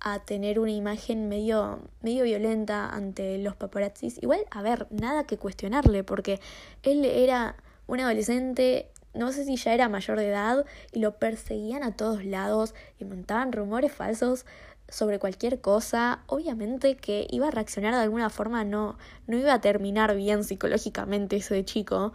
a 0.00 0.20
tener 0.20 0.60
una 0.60 0.70
imagen 0.70 1.28
medio, 1.28 1.80
medio 2.02 2.24
violenta 2.24 2.88
ante 2.88 3.36
los 3.38 3.56
paparazzis. 3.56 4.22
Igual, 4.22 4.40
a 4.50 4.62
ver, 4.62 4.86
nada 4.90 5.24
que 5.24 5.38
cuestionarle, 5.38 6.04
porque 6.04 6.40
él 6.82 7.04
era 7.04 7.56
un 7.88 7.98
adolescente, 8.00 8.92
no 9.14 9.32
sé 9.32 9.44
si 9.44 9.56
ya 9.56 9.74
era 9.74 9.88
mayor 9.88 10.18
de 10.18 10.28
edad, 10.28 10.64
y 10.92 11.00
lo 11.00 11.18
perseguían 11.18 11.82
a 11.82 11.96
todos 11.96 12.24
lados 12.24 12.74
y 13.00 13.04
montaban 13.04 13.52
rumores 13.52 13.90
falsos 13.90 14.46
sobre 14.88 15.18
cualquier 15.18 15.60
cosa. 15.60 16.22
Obviamente 16.26 16.96
que 16.96 17.26
iba 17.30 17.48
a 17.48 17.50
reaccionar 17.50 17.94
de 17.94 18.02
alguna 18.02 18.30
forma, 18.30 18.62
no, 18.64 18.96
no 19.26 19.36
iba 19.36 19.52
a 19.52 19.60
terminar 19.60 20.14
bien 20.14 20.44
psicológicamente 20.44 21.36
ese 21.36 21.64
chico. 21.64 22.12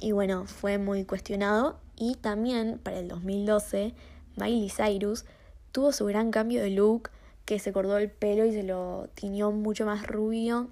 Y 0.00 0.12
bueno, 0.12 0.46
fue 0.46 0.78
muy 0.78 1.04
cuestionado. 1.04 1.78
Y 1.96 2.16
también 2.16 2.80
para 2.82 2.98
el 2.98 3.08
2012, 3.08 3.94
Miley 4.36 4.70
Cyrus 4.70 5.24
tuvo 5.70 5.92
su 5.92 6.06
gran 6.06 6.30
cambio 6.30 6.62
de 6.62 6.70
look, 6.70 7.10
que 7.44 7.58
se 7.58 7.72
cortó 7.72 7.98
el 7.98 8.10
pelo 8.10 8.44
y 8.44 8.52
se 8.52 8.62
lo 8.62 9.08
tiñó 9.14 9.52
mucho 9.52 9.86
más 9.86 10.06
rubio. 10.06 10.70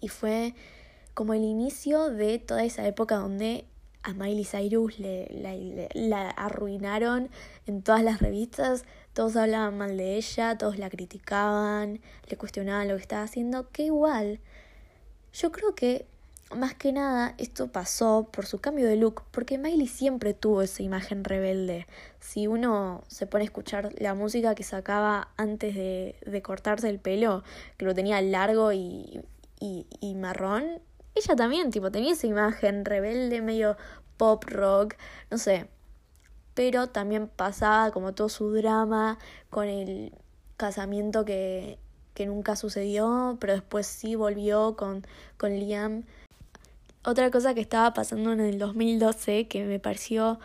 Y 0.00 0.08
fue 0.08 0.54
como 1.16 1.32
el 1.32 1.44
inicio 1.44 2.10
de 2.10 2.38
toda 2.38 2.62
esa 2.62 2.86
época 2.86 3.16
donde 3.16 3.64
a 4.02 4.12
Miley 4.12 4.44
Cyrus 4.44 4.98
le, 4.98 5.88
la 5.94 6.28
arruinaron 6.28 7.30
en 7.64 7.80
todas 7.80 8.02
las 8.04 8.20
revistas, 8.20 8.84
todos 9.14 9.34
hablaban 9.36 9.78
mal 9.78 9.96
de 9.96 10.16
ella, 10.16 10.58
todos 10.58 10.78
la 10.78 10.90
criticaban, 10.90 12.00
le 12.28 12.36
cuestionaban 12.36 12.88
lo 12.88 12.96
que 12.96 13.00
estaba 13.00 13.22
haciendo, 13.22 13.70
que 13.70 13.84
igual 13.84 14.40
yo 15.32 15.50
creo 15.52 15.74
que 15.74 16.04
más 16.54 16.74
que 16.74 16.92
nada, 16.92 17.34
esto 17.38 17.72
pasó 17.72 18.28
por 18.30 18.44
su 18.44 18.60
cambio 18.60 18.86
de 18.86 18.96
look, 18.96 19.22
porque 19.30 19.56
Miley 19.56 19.88
siempre 19.88 20.34
tuvo 20.34 20.60
esa 20.60 20.82
imagen 20.82 21.24
rebelde. 21.24 21.86
Si 22.20 22.46
uno 22.46 23.04
se 23.08 23.26
pone 23.26 23.44
a 23.44 23.46
escuchar 23.46 23.90
la 23.98 24.12
música 24.12 24.54
que 24.54 24.64
sacaba 24.64 25.30
antes 25.38 25.74
de, 25.74 26.14
de 26.26 26.42
cortarse 26.42 26.90
el 26.90 26.98
pelo, 26.98 27.42
que 27.78 27.86
lo 27.86 27.94
tenía 27.94 28.20
largo 28.20 28.74
y, 28.74 29.22
y, 29.60 29.86
y 30.00 30.14
marrón, 30.14 30.82
ella 31.16 31.34
también, 31.34 31.70
tipo, 31.70 31.90
tenía 31.90 32.12
esa 32.12 32.26
imagen 32.26 32.84
rebelde, 32.84 33.40
medio 33.42 33.76
pop 34.16 34.44
rock, 34.44 34.94
no 35.30 35.38
sé. 35.38 35.68
Pero 36.54 36.88
también 36.88 37.28
pasaba 37.28 37.90
como 37.90 38.14
todo 38.14 38.28
su 38.28 38.52
drama 38.52 39.18
con 39.50 39.66
el 39.66 40.12
casamiento 40.56 41.24
que, 41.24 41.78
que 42.14 42.26
nunca 42.26 42.56
sucedió, 42.56 43.36
pero 43.40 43.54
después 43.54 43.86
sí 43.86 44.14
volvió 44.14 44.76
con, 44.76 45.06
con 45.36 45.52
Liam. 45.58 46.04
Otra 47.04 47.30
cosa 47.30 47.54
que 47.54 47.60
estaba 47.60 47.94
pasando 47.94 48.32
en 48.32 48.40
el 48.40 48.58
2012 48.58 49.48
que 49.48 49.64
me 49.64 49.78
pareció 49.78 50.38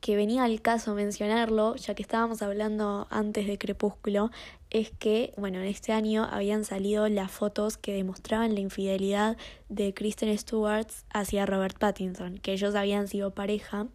que 0.00 0.16
venía 0.16 0.44
al 0.44 0.62
caso 0.62 0.94
mencionarlo, 0.94 1.76
ya 1.76 1.94
que 1.94 2.02
estábamos 2.02 2.42
hablando 2.42 3.06
antes 3.10 3.46
de 3.46 3.58
Crepúsculo, 3.58 4.30
es 4.70 4.90
que, 4.90 5.32
bueno, 5.36 5.58
en 5.58 5.66
este 5.66 5.92
año 5.92 6.26
habían 6.30 6.64
salido 6.64 7.08
las 7.08 7.30
fotos 7.30 7.76
que 7.76 7.92
demostraban 7.92 8.54
la 8.54 8.60
infidelidad 8.60 9.36
de 9.68 9.92
Kristen 9.92 10.36
Stewart 10.38 10.88
hacia 11.12 11.44
Robert 11.44 11.78
Pattinson, 11.78 12.38
que 12.38 12.52
ellos 12.52 12.74
habían 12.74 13.08
sido 13.08 13.32
pareja 13.32 13.88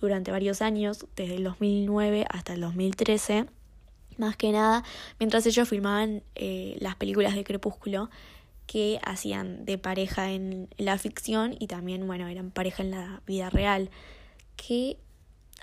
durante 0.00 0.30
varios 0.30 0.60
años, 0.62 1.06
desde 1.16 1.36
el 1.36 1.44
2009 1.44 2.26
hasta 2.28 2.54
el 2.54 2.60
2013, 2.60 3.46
más 4.18 4.36
que 4.36 4.52
nada, 4.52 4.84
mientras 5.18 5.46
ellos 5.46 5.68
filmaban 5.68 6.22
eh, 6.34 6.76
las 6.80 6.96
películas 6.96 7.34
de 7.34 7.44
Crepúsculo 7.44 8.10
que 8.66 8.98
hacían 9.04 9.64
de 9.64 9.78
pareja 9.78 10.32
en 10.32 10.68
la 10.76 10.98
ficción 10.98 11.54
y 11.58 11.68
también, 11.68 12.06
bueno, 12.06 12.26
eran 12.26 12.50
pareja 12.50 12.82
en 12.82 12.90
la 12.90 13.22
vida 13.26 13.48
real. 13.48 13.90
Que, 14.56 14.98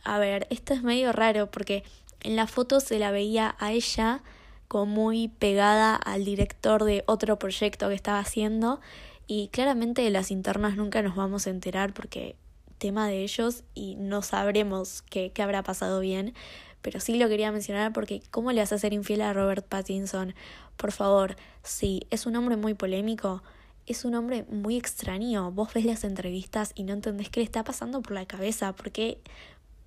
a 0.04 0.20
ver, 0.20 0.48
esto 0.50 0.74
es 0.74 0.84
medio 0.84 1.12
raro 1.12 1.50
porque 1.50 1.84
en 2.22 2.36
la 2.36 2.48
foto 2.48 2.80
se 2.80 3.00
la 3.00 3.12
veía 3.12 3.56
a 3.60 3.72
ella 3.72 4.22
como 4.68 4.86
muy 4.86 5.28
pegada 5.28 5.96
al 5.96 6.26
director 6.26 6.84
de 6.84 7.04
otro 7.06 7.38
proyecto 7.38 7.90
que 7.90 7.96
estaba 7.96 8.20
haciendo 8.20 8.80
y 9.28 9.50
claramente 9.50 10.02
de 10.02 10.10
las 10.10 10.32
internas 10.32 10.76
nunca 10.76 11.02
nos 11.02 11.16
vamos 11.16 11.48
a 11.48 11.52
enterar 11.52 11.94
porque 11.94 12.36
tema 12.78 13.08
de 13.08 13.24
ellos 13.24 13.64
y 13.74 13.96
no 13.96 14.22
sabremos 14.22 15.04
qué, 15.04 15.32
qué 15.32 15.42
habrá 15.42 15.64
pasado 15.64 16.00
bien, 16.00 16.34
pero 16.82 17.00
sí 17.00 17.18
lo 17.18 17.30
quería 17.30 17.52
mencionar 17.52 17.94
porque 17.94 18.22
¿cómo 18.30 18.52
le 18.52 18.60
vas 18.60 18.74
a 18.74 18.78
ser 18.78 18.94
infiel 18.94 19.22
a 19.22 19.32
Robert 19.32 19.66
Pattinson? 19.66 20.36
Por 20.76 20.92
favor, 20.92 21.38
sí, 21.62 22.08
es 22.10 22.26
un 22.26 22.36
hombre 22.36 22.58
muy 22.58 22.74
polémico, 22.74 23.42
es 23.86 24.06
un 24.06 24.16
hombre 24.16 24.46
muy 24.50 24.76
extraño. 24.76 25.52
Vos 25.52 25.74
ves 25.74 25.86
las 25.86 26.04
entrevistas 26.04 26.72
y 26.76 26.84
no 26.84 26.94
entendés 26.94 27.30
qué 27.30 27.40
le 27.40 27.46
está 27.46 27.64
pasando 27.64 28.02
por 28.02 28.14
la 28.14 28.26
cabeza, 28.26 28.74
porque 28.76 29.20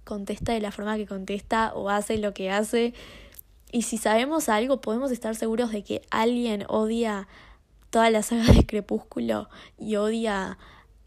contesta 0.06 0.54
de 0.54 0.60
la 0.60 0.70
forma 0.70 0.96
que 0.96 1.06
contesta 1.06 1.74
o 1.74 1.90
hace 1.90 2.16
lo 2.16 2.32
que 2.32 2.50
hace. 2.50 2.94
Y 3.72 3.82
si 3.82 3.98
sabemos 3.98 4.48
algo, 4.48 4.80
podemos 4.80 5.10
estar 5.10 5.34
seguros 5.34 5.72
de 5.72 5.82
que 5.82 6.02
alguien 6.10 6.64
odia 6.68 7.28
toda 7.90 8.08
la 8.10 8.22
saga 8.22 8.52
de 8.52 8.64
Crepúsculo 8.64 9.50
y 9.78 9.96
odia 9.96 10.56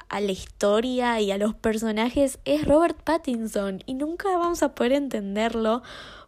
a 0.09 0.21
la 0.21 0.31
historia 0.31 1.21
y 1.21 1.31
a 1.31 1.37
los 1.37 1.55
personajes 1.55 2.39
es 2.43 2.67
Robert 2.67 3.01
Pattinson 3.01 3.81
y 3.85 3.93
nunca 3.93 4.29
vamos 4.37 4.61
a 4.61 4.75
poder 4.75 4.93
entenderlo. 4.93 5.81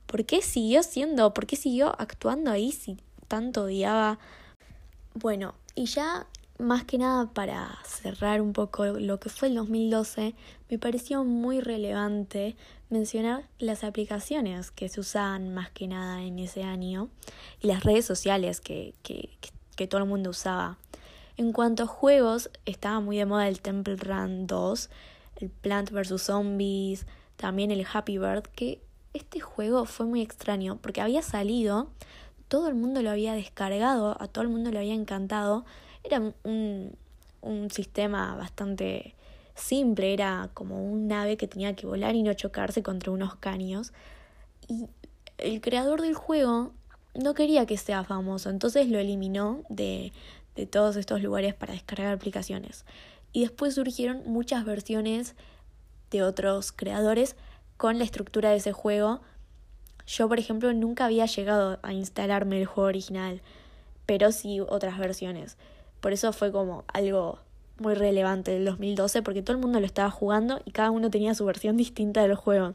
¿Por 0.05 0.25
qué 0.25 0.41
siguió 0.41 0.83
siendo? 0.83 1.33
¿Por 1.33 1.47
qué 1.47 1.55
siguió 1.55 1.93
actuando 1.99 2.51
ahí 2.51 2.71
si 2.71 2.97
tanto 3.27 3.63
odiaba? 3.63 4.19
Bueno, 5.13 5.55
y 5.75 5.85
ya 5.85 6.27
más 6.61 6.85
que 6.85 6.97
nada 6.97 7.27
para 7.33 7.77
cerrar 7.85 8.41
un 8.41 8.53
poco 8.53 8.85
lo 8.85 9.19
que 9.19 9.29
fue 9.29 9.49
el 9.49 9.55
2012, 9.55 10.35
me 10.69 10.79
pareció 10.79 11.23
muy 11.23 11.59
relevante 11.59 12.55
mencionar 12.89 13.47
las 13.59 13.83
aplicaciones 13.83 14.71
que 14.71 14.89
se 14.89 14.99
usaban 14.99 15.53
más 15.53 15.69
que 15.71 15.87
nada 15.87 16.23
en 16.23 16.39
ese 16.39 16.63
año 16.63 17.09
y 17.61 17.67
las 17.67 17.83
redes 17.83 18.05
sociales 18.05 18.61
que, 18.61 18.93
que, 19.03 19.29
que 19.75 19.87
todo 19.87 20.01
el 20.01 20.07
mundo 20.07 20.29
usaba. 20.29 20.77
En 21.37 21.53
cuanto 21.53 21.83
a 21.83 21.87
juegos, 21.87 22.49
estaba 22.65 22.99
muy 22.99 23.17
de 23.17 23.25
moda 23.25 23.47
el 23.47 23.61
Temple 23.61 23.95
Run 23.95 24.45
2, 24.47 24.89
el 25.37 25.49
Plant 25.49 25.91
vs. 25.91 26.21
Zombies, 26.21 27.05
también 27.37 27.71
el 27.71 27.85
Happy 27.91 28.17
Bird, 28.17 28.43
que 28.43 28.81
este 29.13 29.39
juego 29.39 29.85
fue 29.85 30.05
muy 30.05 30.21
extraño 30.21 30.77
porque 30.81 31.01
había 31.01 31.21
salido, 31.21 31.89
todo 32.47 32.67
el 32.67 32.75
mundo 32.75 33.01
lo 33.01 33.09
había 33.09 33.33
descargado, 33.33 34.21
a 34.21 34.27
todo 34.27 34.43
el 34.43 34.49
mundo 34.49 34.71
le 34.71 34.79
había 34.79 34.93
encantado. 34.93 35.65
Era 36.03 36.19
un, 36.43 36.95
un 37.41 37.69
sistema 37.71 38.35
bastante 38.35 39.15
simple, 39.55 40.13
era 40.13 40.49
como 40.53 40.83
un 40.83 41.07
nave 41.07 41.37
que 41.37 41.47
tenía 41.47 41.75
que 41.75 41.85
volar 41.85 42.15
y 42.15 42.23
no 42.23 42.33
chocarse 42.33 42.83
contra 42.83 43.11
unos 43.11 43.35
caños. 43.35 43.93
Y 44.67 44.87
el 45.37 45.61
creador 45.61 46.01
del 46.01 46.13
juego 46.13 46.73
no 47.13 47.33
quería 47.33 47.65
que 47.65 47.77
sea 47.77 48.03
famoso, 48.03 48.49
entonces 48.49 48.87
lo 48.87 48.99
eliminó 48.99 49.63
de, 49.69 50.13
de 50.55 50.65
todos 50.65 50.95
estos 50.95 51.21
lugares 51.21 51.53
para 51.53 51.73
descargar 51.73 52.13
aplicaciones. 52.13 52.85
Y 53.33 53.41
después 53.41 53.75
surgieron 53.75 54.23
muchas 54.25 54.65
versiones 54.65 55.35
de 56.09 56.23
otros 56.23 56.71
creadores 56.71 57.35
con 57.77 57.97
la 57.97 58.03
estructura 58.03 58.49
de 58.49 58.57
ese 58.57 58.73
juego. 58.73 59.21
Yo, 60.05 60.27
por 60.27 60.39
ejemplo, 60.39 60.73
nunca 60.73 61.05
había 61.05 61.25
llegado 61.25 61.79
a 61.83 61.93
instalarme 61.93 62.59
el 62.59 62.65
juego 62.65 62.89
original, 62.89 63.41
pero 64.05 64.31
sí 64.31 64.59
otras 64.59 64.97
versiones. 64.99 65.57
Por 66.01 66.13
eso 66.13 66.33
fue 66.33 66.51
como 66.51 66.83
algo 66.91 67.39
muy 67.77 67.93
relevante 67.93 68.51
del 68.51 68.65
2012, 68.65 69.21
porque 69.21 69.41
todo 69.41 69.55
el 69.55 69.61
mundo 69.61 69.79
lo 69.79 69.85
estaba 69.85 70.11
jugando 70.11 70.61
y 70.65 70.71
cada 70.71 70.91
uno 70.91 71.09
tenía 71.09 71.33
su 71.33 71.45
versión 71.45 71.77
distinta 71.77 72.21
del 72.21 72.35
juego. 72.35 72.73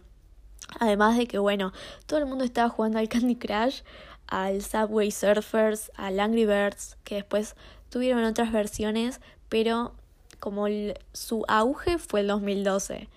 Además 0.81 1.17
de 1.17 1.27
que, 1.27 1.39
bueno, 1.39 1.73
todo 2.07 2.19
el 2.19 2.27
mundo 2.27 2.45
estaba 2.45 2.69
jugando 2.69 2.99
al 2.99 3.09
Candy 3.09 3.37
Crush, 3.37 3.83
al 4.27 4.63
Subway 4.63 5.11
Surfers, 5.11 5.93
al 5.95 6.19
Angry 6.19 6.47
Birds, 6.47 6.97
que 7.05 7.17
después 7.17 7.55
tuvieron 7.89 8.25
otras 8.25 8.53
versiones, 8.53 9.21
pero 9.49 9.95
como 10.41 10.67
su 11.13 11.45
auge 11.49 11.99
fue 11.99 12.21
el 12.21 12.29
2012. 12.29 13.09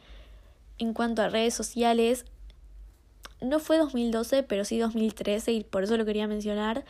En 0.78 0.94
cuanto 0.94 1.22
a 1.22 1.30
redes 1.30 1.54
sociales, 1.54 2.26
no 3.42 3.60
fue 3.60 3.78
2012, 3.78 4.44
pero 4.44 4.64
sí 4.64 4.78
2013, 4.78 5.52
y 5.52 5.64
por 5.64 5.84
eso 5.84 5.98
lo 5.98 6.06
quería 6.06 6.28
mencionar, 6.28 6.86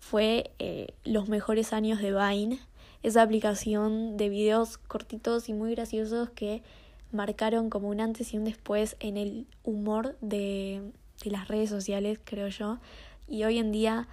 fue 0.00 0.50
eh, 0.58 0.88
los 1.04 1.28
mejores 1.28 1.72
años 1.72 2.00
de 2.00 2.12
Vine, 2.12 2.60
esa 3.02 3.22
aplicación 3.22 4.16
de 4.16 4.28
videos 4.28 4.78
cortitos 4.78 5.48
y 5.48 5.54
muy 5.54 5.74
graciosos 5.74 6.30
que 6.30 6.62
marcaron 7.12 7.70
como 7.70 7.88
un 7.88 8.00
antes 8.00 8.34
y 8.34 8.38
un 8.38 8.44
después 8.44 8.96
en 9.00 9.16
el 9.16 9.46
humor 9.62 10.16
de, 10.20 10.82
de 11.24 11.30
las 11.30 11.48
redes 11.48 11.70
sociales, 11.70 12.18
creo 12.24 12.48
yo. 12.48 12.78
Y 13.28 13.44
hoy 13.44 13.58
en 13.58 13.72
día 13.72 14.08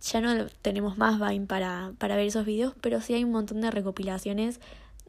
ya 0.00 0.20
no 0.20 0.46
tenemos 0.62 0.96
más 0.96 1.20
Vine 1.20 1.46
para, 1.46 1.92
para 1.98 2.16
ver 2.16 2.26
esos 2.26 2.46
videos, 2.46 2.74
pero 2.80 3.00
sí 3.00 3.14
hay 3.14 3.24
un 3.24 3.32
montón 3.32 3.60
de 3.60 3.70
recopilaciones 3.70 4.60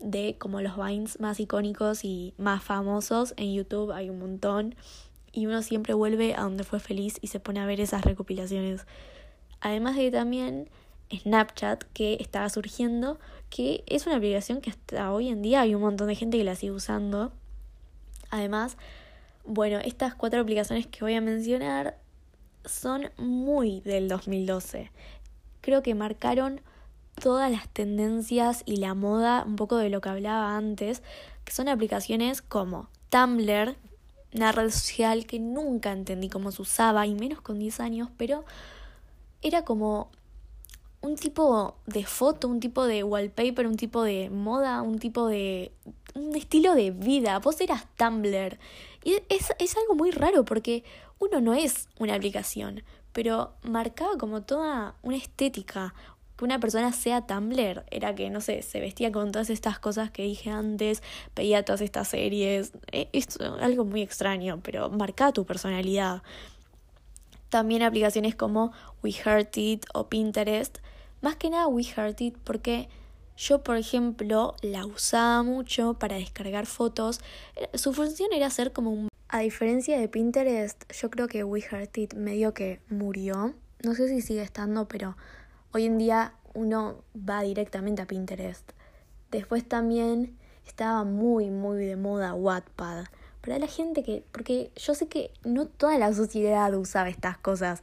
de 0.01 0.35
como 0.37 0.61
los 0.61 0.75
Vines 0.75 1.19
más 1.19 1.39
icónicos 1.39 2.03
y 2.03 2.33
más 2.37 2.63
famosos. 2.63 3.33
En 3.37 3.53
YouTube, 3.53 3.91
hay 3.91 4.09
un 4.09 4.19
montón. 4.19 4.75
Y 5.31 5.45
uno 5.45 5.61
siempre 5.61 5.93
vuelve 5.93 6.35
a 6.35 6.41
donde 6.41 6.63
fue 6.63 6.79
feliz 6.79 7.17
y 7.21 7.27
se 7.27 7.39
pone 7.39 7.61
a 7.61 7.65
ver 7.65 7.79
esas 7.79 8.03
recopilaciones. 8.03 8.85
Además 9.61 9.95
de 9.95 10.11
también 10.11 10.69
Snapchat 11.11 11.83
que 11.93 12.17
estaba 12.19 12.49
surgiendo, 12.49 13.19
que 13.49 13.83
es 13.87 14.05
una 14.07 14.17
aplicación 14.17 14.61
que 14.61 14.69
hasta 14.69 15.11
hoy 15.13 15.29
en 15.29 15.41
día 15.41 15.61
hay 15.61 15.75
un 15.75 15.81
montón 15.81 16.07
de 16.07 16.15
gente 16.15 16.37
que 16.37 16.43
la 16.43 16.55
sigue 16.55 16.71
usando. 16.71 17.31
Además, 18.29 18.77
bueno, 19.45 19.79
estas 19.79 20.15
cuatro 20.15 20.41
aplicaciones 20.41 20.87
que 20.87 21.01
voy 21.01 21.15
a 21.15 21.21
mencionar 21.21 21.97
son 22.65 23.09
muy 23.17 23.81
del 23.81 24.07
2012. 24.07 24.91
Creo 25.61 25.83
que 25.83 25.95
marcaron 25.95 26.61
todas 27.21 27.51
las 27.51 27.67
tendencias 27.69 28.63
y 28.65 28.77
la 28.77 28.93
moda, 28.93 29.43
un 29.45 29.55
poco 29.55 29.77
de 29.77 29.89
lo 29.89 30.01
que 30.01 30.09
hablaba 30.09 30.55
antes, 30.55 31.03
que 31.43 31.51
son 31.51 31.67
aplicaciones 31.67 32.41
como 32.41 32.89
Tumblr, 33.09 33.75
una 34.33 34.51
red 34.51 34.69
social 34.69 35.25
que 35.25 35.39
nunca 35.39 35.91
entendí 35.91 36.29
cómo 36.29 36.51
se 36.51 36.61
usaba, 36.61 37.05
y 37.05 37.15
menos 37.15 37.41
con 37.41 37.59
10 37.59 37.79
años, 37.79 38.09
pero 38.17 38.45
era 39.41 39.63
como 39.63 40.11
un 41.01 41.15
tipo 41.15 41.75
de 41.87 42.05
foto, 42.05 42.47
un 42.47 42.59
tipo 42.59 42.85
de 42.85 43.03
wallpaper, 43.03 43.67
un 43.67 43.75
tipo 43.75 44.03
de 44.03 44.29
moda, 44.29 44.81
un 44.81 44.99
tipo 44.99 45.27
de... 45.27 45.71
un 46.13 46.35
estilo 46.35 46.75
de 46.75 46.91
vida. 46.91 47.39
Vos 47.39 47.59
eras 47.59 47.87
Tumblr. 47.97 48.59
Y 49.03 49.15
es, 49.29 49.51
es 49.57 49.77
algo 49.77 49.95
muy 49.95 50.11
raro 50.11 50.45
porque 50.45 50.83
uno 51.19 51.41
no 51.41 51.53
es 51.53 51.89
una 51.99 52.15
aplicación, 52.15 52.83
pero 53.13 53.53
marcaba 53.63 54.17
como 54.17 54.43
toda 54.43 54.95
una 55.01 55.17
estética. 55.17 55.93
Que 56.37 56.45
una 56.45 56.59
persona 56.59 56.91
sea 56.91 57.25
Tumblr 57.25 57.83
era 57.89 58.13
que, 58.13 58.29
no 58.29 58.41
sé, 58.41 58.61
se 58.61 58.79
vestía 58.79 59.11
con 59.11 59.31
todas 59.31 59.49
estas 59.49 59.79
cosas 59.79 60.11
que 60.11 60.23
dije 60.23 60.51
antes, 60.51 61.01
veía 61.35 61.65
todas 61.65 61.81
estas 61.81 62.07
series. 62.09 62.73
E, 62.91 63.09
es 63.11 63.39
algo 63.59 63.85
muy 63.85 64.03
extraño, 64.03 64.59
pero 64.61 64.89
marcaba 64.91 65.31
tu 65.31 65.45
personalidad. 65.45 66.21
También 67.51 67.83
aplicaciones 67.83 68.33
como 68.33 68.71
WeHeartIt 69.03 69.85
o 69.93 70.07
Pinterest. 70.07 70.79
Más 71.21 71.35
que 71.35 71.51
nada 71.51 71.67
WeHeartIt 71.67 72.35
porque 72.43 72.89
yo, 73.37 73.61
por 73.61 73.77
ejemplo, 73.77 74.55
la 74.63 74.87
usaba 74.87 75.43
mucho 75.43 75.93
para 75.95 76.15
descargar 76.15 76.65
fotos. 76.65 77.21
Su 77.75 77.93
función 77.93 78.33
era 78.33 78.49
ser 78.49 78.71
como 78.71 78.91
un 78.91 79.11
a 79.33 79.39
diferencia 79.39 79.97
de 79.97 80.09
Pinterest, 80.09 80.83
yo 80.91 81.09
creo 81.09 81.27
que 81.29 81.45
WeHeartIt 81.45 82.15
medio 82.15 82.53
que 82.53 82.81
murió. 82.89 83.53
No 83.81 83.95
sé 83.95 84.09
si 84.09 84.21
sigue 84.21 84.41
estando, 84.41 84.89
pero 84.89 85.15
hoy 85.71 85.85
en 85.85 85.97
día 85.97 86.33
uno 86.53 87.03
va 87.15 87.41
directamente 87.41 88.01
a 88.01 88.07
Pinterest. 88.07 88.71
Después 89.29 89.67
también 89.67 90.37
estaba 90.65 91.05
muy, 91.05 91.49
muy 91.49 91.85
de 91.85 91.95
moda 91.95 92.33
Wattpad. 92.33 93.05
Para 93.41 93.57
la 93.57 93.67
gente 93.67 94.03
que, 94.03 94.23
porque 94.31 94.71
yo 94.75 94.93
sé 94.93 95.07
que 95.07 95.31
no 95.43 95.65
toda 95.67 95.97
la 95.97 96.13
sociedad 96.13 96.73
usaba 96.75 97.09
estas 97.09 97.37
cosas. 97.37 97.81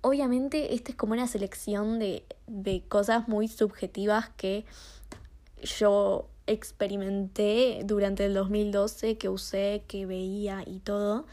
Obviamente, 0.00 0.74
esta 0.74 0.90
es 0.90 0.96
como 0.96 1.12
una 1.12 1.26
selección 1.26 1.98
de, 1.98 2.24
de 2.46 2.82
cosas 2.88 3.28
muy 3.28 3.48
subjetivas 3.48 4.30
que 4.36 4.64
yo 5.62 6.28
experimenté 6.46 7.80
durante 7.84 8.24
el 8.24 8.34
2012, 8.34 9.18
que 9.18 9.28
usé, 9.28 9.82
que 9.86 10.06
veía 10.06 10.62
y 10.66 10.78
todo. 10.80 11.26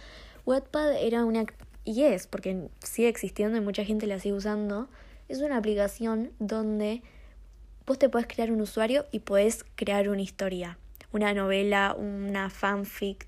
Wattpad 0.45 0.95
era 1.01 1.25
una... 1.25 1.45
y 1.83 2.03
es, 2.03 2.27
porque 2.27 2.69
sigue 2.79 3.09
existiendo 3.09 3.57
y 3.57 3.61
mucha 3.61 3.85
gente 3.85 4.07
la 4.07 4.19
sigue 4.19 4.35
usando. 4.35 4.87
Es 5.29 5.39
una 5.39 5.57
aplicación 5.57 6.31
donde 6.39 7.01
vos 7.85 7.99
te 7.99 8.09
puedes 8.09 8.27
crear 8.27 8.51
un 8.51 8.61
usuario 8.61 9.05
y 9.11 9.19
puedes 9.19 9.65
crear 9.75 10.09
una 10.09 10.21
historia, 10.21 10.77
una 11.11 11.33
novela, 11.33 11.95
una 11.97 12.49
fanfic, 12.49 13.27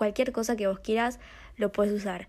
cualquier 0.00 0.32
cosa 0.32 0.56
que 0.56 0.66
vos 0.66 0.80
quieras, 0.80 1.18
lo 1.58 1.72
puedes 1.72 1.92
usar. 1.92 2.26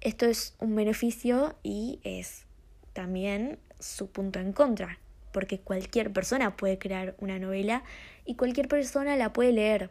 Esto 0.00 0.26
es 0.26 0.54
un 0.60 0.76
beneficio 0.76 1.56
y 1.64 1.98
es 2.04 2.46
también 2.92 3.58
su 3.80 4.12
punto 4.12 4.38
en 4.38 4.52
contra, 4.52 5.00
porque 5.32 5.58
cualquier 5.58 6.12
persona 6.12 6.56
puede 6.56 6.78
crear 6.78 7.16
una 7.18 7.40
novela 7.40 7.82
y 8.24 8.36
cualquier 8.36 8.68
persona 8.68 9.16
la 9.16 9.32
puede 9.32 9.50
leer. 9.50 9.90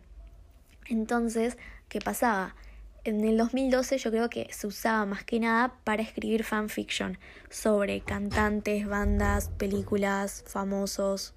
Entonces, 0.85 1.57
¿qué 1.89 1.99
pasaba? 1.99 2.55
En 3.03 3.19
el 3.25 3.35
2012 3.35 3.97
yo 3.97 4.09
creo 4.09 4.29
que 4.29 4.47
se 4.53 4.65
usaba 4.65 5.05
más 5.05 5.25
que 5.25 5.41
nada 5.41 5.75
para 5.83 6.03
escribir 6.03 6.45
fanfiction 6.45 7.17
sobre 7.49 7.99
cantantes, 7.99 8.87
bandas, 8.87 9.49
películas, 9.57 10.45
famosos. 10.47 11.33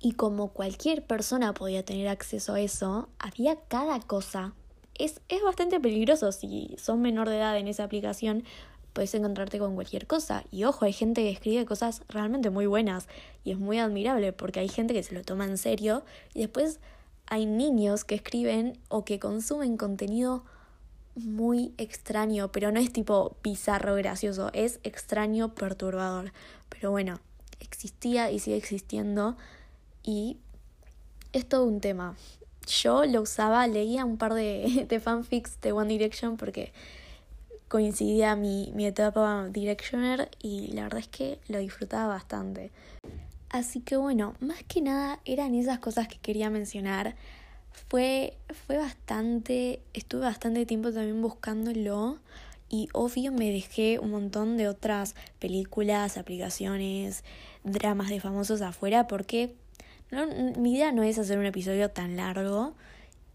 Y 0.00 0.14
como 0.14 0.48
cualquier 0.48 1.04
persona 1.04 1.52
podía 1.52 1.84
tener 1.84 2.08
acceso 2.08 2.54
a 2.54 2.60
eso, 2.62 3.10
había 3.18 3.56
cada 3.68 4.00
cosa. 4.00 4.54
Es, 5.02 5.20
es 5.28 5.42
bastante 5.42 5.80
peligroso 5.80 6.30
si 6.30 6.76
son 6.78 7.02
menor 7.02 7.28
de 7.28 7.38
edad 7.38 7.58
en 7.58 7.66
esa 7.66 7.84
aplicación, 7.84 8.44
puedes 8.92 9.14
encontrarte 9.14 9.58
con 9.58 9.74
cualquier 9.74 10.06
cosa. 10.06 10.44
Y 10.50 10.64
ojo, 10.64 10.84
hay 10.84 10.92
gente 10.92 11.22
que 11.22 11.30
escribe 11.30 11.66
cosas 11.66 12.02
realmente 12.08 12.50
muy 12.50 12.66
buenas 12.66 13.08
y 13.44 13.50
es 13.50 13.58
muy 13.58 13.78
admirable 13.78 14.32
porque 14.32 14.60
hay 14.60 14.68
gente 14.68 14.94
que 14.94 15.02
se 15.02 15.14
lo 15.14 15.22
toma 15.22 15.44
en 15.44 15.58
serio 15.58 16.04
y 16.34 16.40
después 16.40 16.78
hay 17.26 17.46
niños 17.46 18.04
que 18.04 18.14
escriben 18.14 18.78
o 18.88 19.04
que 19.04 19.18
consumen 19.18 19.76
contenido 19.76 20.44
muy 21.14 21.74
extraño, 21.78 22.52
pero 22.52 22.72
no 22.72 22.80
es 22.80 22.92
tipo 22.92 23.36
bizarro 23.42 23.94
gracioso, 23.96 24.50
es 24.54 24.80
extraño 24.82 25.54
perturbador. 25.54 26.32
Pero 26.68 26.90
bueno, 26.90 27.20
existía 27.60 28.30
y 28.30 28.38
sigue 28.38 28.56
existiendo 28.56 29.36
y 30.02 30.38
es 31.32 31.48
todo 31.48 31.64
un 31.64 31.80
tema. 31.80 32.16
Yo 32.66 33.04
lo 33.04 33.22
usaba, 33.22 33.66
leía 33.66 34.04
un 34.04 34.16
par 34.16 34.34
de, 34.34 34.86
de 34.88 35.00
fanfics 35.00 35.60
de 35.60 35.72
One 35.72 35.88
Direction 35.88 36.36
porque 36.36 36.72
coincidía 37.68 38.36
mi, 38.36 38.70
mi 38.74 38.86
etapa 38.86 39.48
Directioner 39.50 40.30
y 40.40 40.68
la 40.72 40.82
verdad 40.82 41.00
es 41.00 41.08
que 41.08 41.38
lo 41.48 41.58
disfrutaba 41.58 42.08
bastante. 42.08 42.70
Así 43.48 43.80
que 43.80 43.96
bueno, 43.96 44.34
más 44.40 44.62
que 44.64 44.80
nada 44.80 45.20
eran 45.24 45.54
esas 45.54 45.78
cosas 45.78 46.08
que 46.08 46.18
quería 46.18 46.50
mencionar 46.50 47.16
fue, 47.88 48.36
fue 48.66 48.78
bastante, 48.78 49.80
estuve 49.92 50.22
bastante 50.22 50.66
tiempo 50.66 50.92
también 50.92 51.20
buscándolo 51.22 52.18
y 52.68 52.88
obvio 52.94 53.32
me 53.32 53.50
dejé 53.50 53.98
un 53.98 54.10
montón 54.10 54.56
de 54.56 54.68
otras 54.68 55.14
películas, 55.38 56.16
aplicaciones, 56.16 57.24
dramas 57.64 58.08
de 58.08 58.20
famosos 58.20 58.62
afuera 58.62 59.06
porque 59.06 59.54
no, 60.12 60.26
mi 60.56 60.74
idea 60.74 60.92
no 60.92 61.02
es 61.02 61.18
hacer 61.18 61.38
un 61.38 61.46
episodio 61.46 61.90
tan 61.90 62.16
largo 62.16 62.74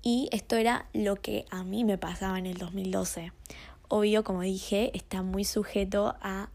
y 0.01 0.29
esto 0.31 0.55
era 0.55 0.85
lo 0.93 1.15
que 1.15 1.45
a 1.49 1.63
mí 1.63 1.83
me 1.83 1.97
pasaba 1.97 2.39
en 2.39 2.45
el 2.45 2.57
2012. 2.57 3.33
Obvio, 3.89 4.23
como 4.23 4.41
dije, 4.41 4.91
está 4.95 5.21
muy 5.21 5.43
sujeto 5.43 6.15
a 6.21 6.49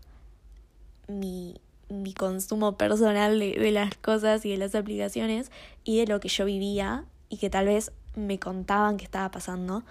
mi, 1.08 1.60
mi 1.88 2.14
consumo 2.14 2.78
personal 2.78 3.38
de, 3.38 3.52
de 3.52 3.70
las 3.72 3.96
cosas 3.96 4.44
y 4.46 4.50
de 4.50 4.56
las 4.56 4.74
aplicaciones 4.74 5.50
y 5.84 5.98
de 5.98 6.06
lo 6.06 6.20
que 6.20 6.28
yo 6.28 6.44
vivía 6.44 7.04
y 7.28 7.38
que 7.38 7.50
tal 7.50 7.66
vez 7.66 7.92
me 8.14 8.38
contaban 8.38 8.96
que 8.96 9.04
estaba 9.04 9.30
pasando. 9.30 9.82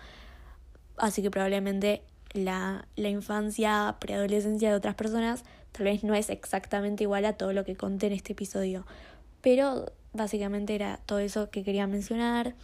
Así 0.98 1.22
que 1.22 1.30
probablemente 1.30 2.04
la, 2.34 2.88
la 2.96 3.10
infancia, 3.10 3.98
preadolescencia 4.00 4.70
de 4.70 4.76
otras 4.76 4.96
personas 4.96 5.44
tal 5.72 5.86
vez 5.86 6.04
no 6.04 6.14
es 6.14 6.30
exactamente 6.30 7.04
igual 7.04 7.26
a 7.26 7.34
todo 7.34 7.54
lo 7.54 7.66
que 7.66 7.76
conté 7.76 8.08
en 8.08 8.14
este 8.14 8.34
episodio. 8.34 8.86
Pero 9.42 9.92
básicamente 10.14 10.76
era 10.76 10.98
todo 11.06 11.20
eso 11.20 11.50
que 11.50 11.64
quería 11.64 11.88
mencionar. 11.88 12.56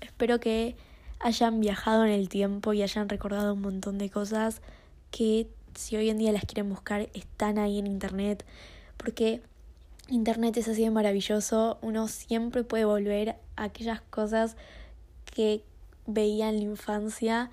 Espero 0.00 0.40
que 0.40 0.76
hayan 1.20 1.60
viajado 1.60 2.04
en 2.04 2.12
el 2.12 2.28
tiempo 2.28 2.72
y 2.72 2.82
hayan 2.82 3.08
recordado 3.08 3.54
un 3.54 3.60
montón 3.60 3.98
de 3.98 4.10
cosas 4.10 4.62
que 5.10 5.48
si 5.74 5.96
hoy 5.96 6.10
en 6.10 6.18
día 6.18 6.32
las 6.32 6.44
quieren 6.44 6.68
buscar 6.68 7.08
están 7.14 7.58
ahí 7.58 7.78
en 7.78 7.86
internet. 7.86 8.44
Porque 8.96 9.42
Internet 10.10 10.56
es 10.56 10.68
así 10.68 10.82
de 10.82 10.90
maravilloso, 10.90 11.78
uno 11.82 12.08
siempre 12.08 12.64
puede 12.64 12.86
volver 12.86 13.36
a 13.56 13.64
aquellas 13.64 14.00
cosas 14.00 14.56
que 15.26 15.62
veía 16.06 16.48
en 16.48 16.56
la 16.56 16.62
infancia 16.62 17.50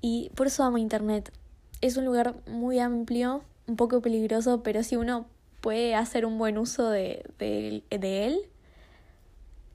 y 0.00 0.30
por 0.34 0.48
eso 0.48 0.64
amo 0.64 0.78
Internet. 0.78 1.32
Es 1.80 1.96
un 1.96 2.04
lugar 2.04 2.34
muy 2.48 2.80
amplio, 2.80 3.44
un 3.68 3.76
poco 3.76 4.00
peligroso, 4.00 4.62
pero 4.64 4.82
si 4.82 4.96
uno 4.96 5.26
puede 5.60 5.94
hacer 5.94 6.26
un 6.26 6.36
buen 6.36 6.58
uso 6.58 6.90
de, 6.90 7.24
de, 7.38 7.84
de 7.96 8.26
él, 8.26 8.40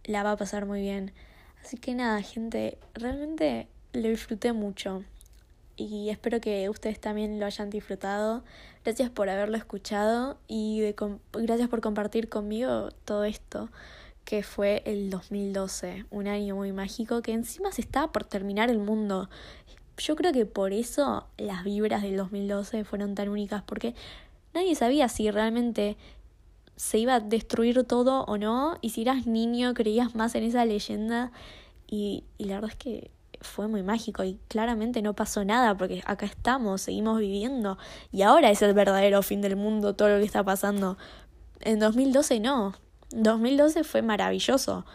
la 0.09 0.23
va 0.23 0.31
a 0.31 0.37
pasar 0.37 0.65
muy 0.65 0.81
bien. 0.81 1.11
Así 1.63 1.77
que 1.77 1.93
nada, 1.93 2.21
gente, 2.23 2.79
realmente 2.95 3.67
lo 3.93 4.09
disfruté 4.09 4.53
mucho 4.53 5.03
y 5.77 6.09
espero 6.09 6.41
que 6.41 6.67
ustedes 6.67 6.99
también 6.99 7.39
lo 7.39 7.45
hayan 7.45 7.69
disfrutado. 7.69 8.43
Gracias 8.83 9.11
por 9.11 9.29
haberlo 9.29 9.55
escuchado 9.55 10.39
y 10.47 10.95
gracias 11.33 11.69
por 11.69 11.81
compartir 11.81 12.27
conmigo 12.27 12.89
todo 13.05 13.23
esto 13.23 13.69
que 14.25 14.41
fue 14.41 14.81
el 14.85 15.11
2012, 15.11 16.05
un 16.09 16.27
año 16.27 16.55
muy 16.55 16.71
mágico 16.71 17.21
que 17.21 17.33
encima 17.33 17.71
se 17.71 17.81
estaba 17.81 18.11
por 18.11 18.23
terminar 18.23 18.71
el 18.71 18.79
mundo. 18.79 19.29
Yo 19.97 20.15
creo 20.15 20.33
que 20.33 20.47
por 20.47 20.73
eso 20.73 21.27
las 21.37 21.63
vibras 21.63 22.01
del 22.01 22.17
2012 22.17 22.83
fueron 22.83 23.13
tan 23.13 23.29
únicas 23.29 23.61
porque 23.61 23.93
nadie 24.55 24.73
sabía 24.73 25.07
si 25.07 25.29
realmente 25.29 25.97
se 26.79 26.97
iba 26.97 27.15
a 27.15 27.19
destruir 27.19 27.83
todo 27.83 28.23
o 28.23 28.37
no 28.37 28.77
y 28.79 28.91
si 28.91 29.01
eras 29.01 29.27
niño 29.27 29.73
creías 29.73 30.15
más 30.15 30.33
en 30.35 30.45
esa 30.45 30.63
leyenda 30.63 31.33
y, 31.87 32.23
y 32.37 32.45
la 32.45 32.55
verdad 32.55 32.69
es 32.69 32.77
que 32.77 33.11
fue 33.41 33.67
muy 33.67 33.83
mágico 33.83 34.23
y 34.23 34.39
claramente 34.47 35.01
no 35.01 35.13
pasó 35.13 35.43
nada 35.43 35.77
porque 35.77 36.01
acá 36.05 36.25
estamos, 36.25 36.81
seguimos 36.81 37.19
viviendo 37.19 37.77
y 38.13 38.21
ahora 38.21 38.49
es 38.49 38.61
el 38.61 38.73
verdadero 38.73 39.21
fin 39.23 39.41
del 39.41 39.57
mundo 39.57 39.93
todo 39.93 40.07
lo 40.07 40.19
que 40.19 40.23
está 40.23 40.41
pasando. 40.41 40.97
En 41.59 41.79
2012 41.79 42.39
no, 42.39 42.75
2012 43.11 43.83
fue 43.83 44.01
maravilloso. 44.01 44.85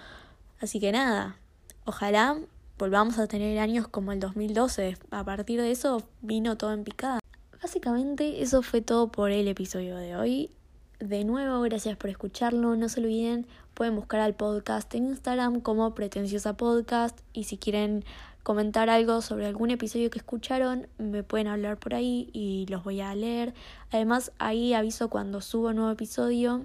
Así 0.63 0.81
que 0.81 0.91
nada, 0.91 1.37
ojalá 1.85 2.39
volvamos 2.79 3.19
a 3.19 3.27
tener 3.27 3.59
años 3.59 3.89
como 3.89 4.13
el 4.13 4.21
2012. 4.21 4.97
A 5.11 5.23
partir 5.23 5.61
de 5.61 5.71
eso 5.71 6.03
vino 6.23 6.57
todo 6.57 6.73
en 6.73 6.83
picada. 6.83 7.21
Básicamente 7.63 8.43
eso 8.43 8.63
fue 8.63 8.81
todo 8.81 9.13
por 9.13 9.33
el 9.33 9.49
episodio 9.49 9.97
de 9.97 10.17
hoy. 10.17 10.51
De 11.01 11.25
nuevo, 11.25 11.61
gracias 11.63 11.97
por 11.97 12.09
escucharlo. 12.09 12.77
No 12.77 12.89
se 12.89 13.01
olviden, 13.01 13.47
pueden 13.75 13.97
buscar 13.97 14.21
al 14.21 14.35
podcast 14.35 14.95
en 14.95 15.07
Instagram 15.07 15.61
como 15.61 15.95
Pretenciosa 15.95 16.57
Podcast. 16.57 17.19
Y 17.33 17.45
si 17.45 17.59
quieren 17.59 18.05
comentar 18.45 18.89
algo 18.89 19.21
sobre 19.21 19.47
algún 19.47 19.71
episodio 19.71 20.09
que 20.11 20.19
escucharon, 20.19 20.87
me 20.99 21.25
pueden 21.25 21.49
hablar 21.49 21.79
por 21.79 21.95
ahí 21.95 22.31
y 22.33 22.67
los 22.69 22.85
voy 22.85 23.01
a 23.01 23.15
leer. 23.15 23.55
Además, 23.91 24.33
ahí 24.39 24.73
aviso 24.73 25.11
cuando 25.11 25.41
subo 25.41 25.69
un 25.69 25.77
nuevo 25.77 25.91
episodio 25.91 26.65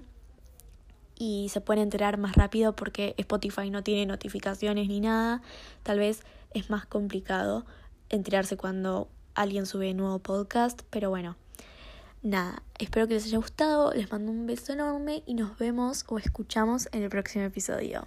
y 1.18 1.48
se 1.48 1.60
pueden 1.60 1.82
enterar 1.82 2.16
más 2.16 2.36
rápido 2.36 2.76
porque 2.76 3.14
Spotify 3.18 3.68
no 3.68 3.82
tiene 3.82 4.06
notificaciones 4.06 4.86
ni 4.88 5.00
nada. 5.00 5.42
Tal 5.82 5.98
vez 5.98 6.22
es 6.54 6.70
más 6.70 6.86
complicado 6.86 7.66
enterarse 8.10 8.56
cuando 8.56 9.08
alguien 9.34 9.66
sube 9.66 9.92
nuevo 9.92 10.20
podcast, 10.20 10.82
pero 10.88 11.10
bueno. 11.10 11.36
Nada, 12.22 12.62
espero 12.78 13.08
que 13.08 13.14
les 13.14 13.24
haya 13.24 13.38
gustado, 13.38 13.94
les 13.94 14.12
mando 14.12 14.30
un 14.30 14.46
beso 14.46 14.74
enorme 14.74 15.22
y 15.24 15.32
nos 15.32 15.56
vemos 15.56 16.04
o 16.06 16.18
escuchamos 16.18 16.86
en 16.92 17.02
el 17.02 17.08
próximo 17.08 17.44
episodio. 17.44 18.06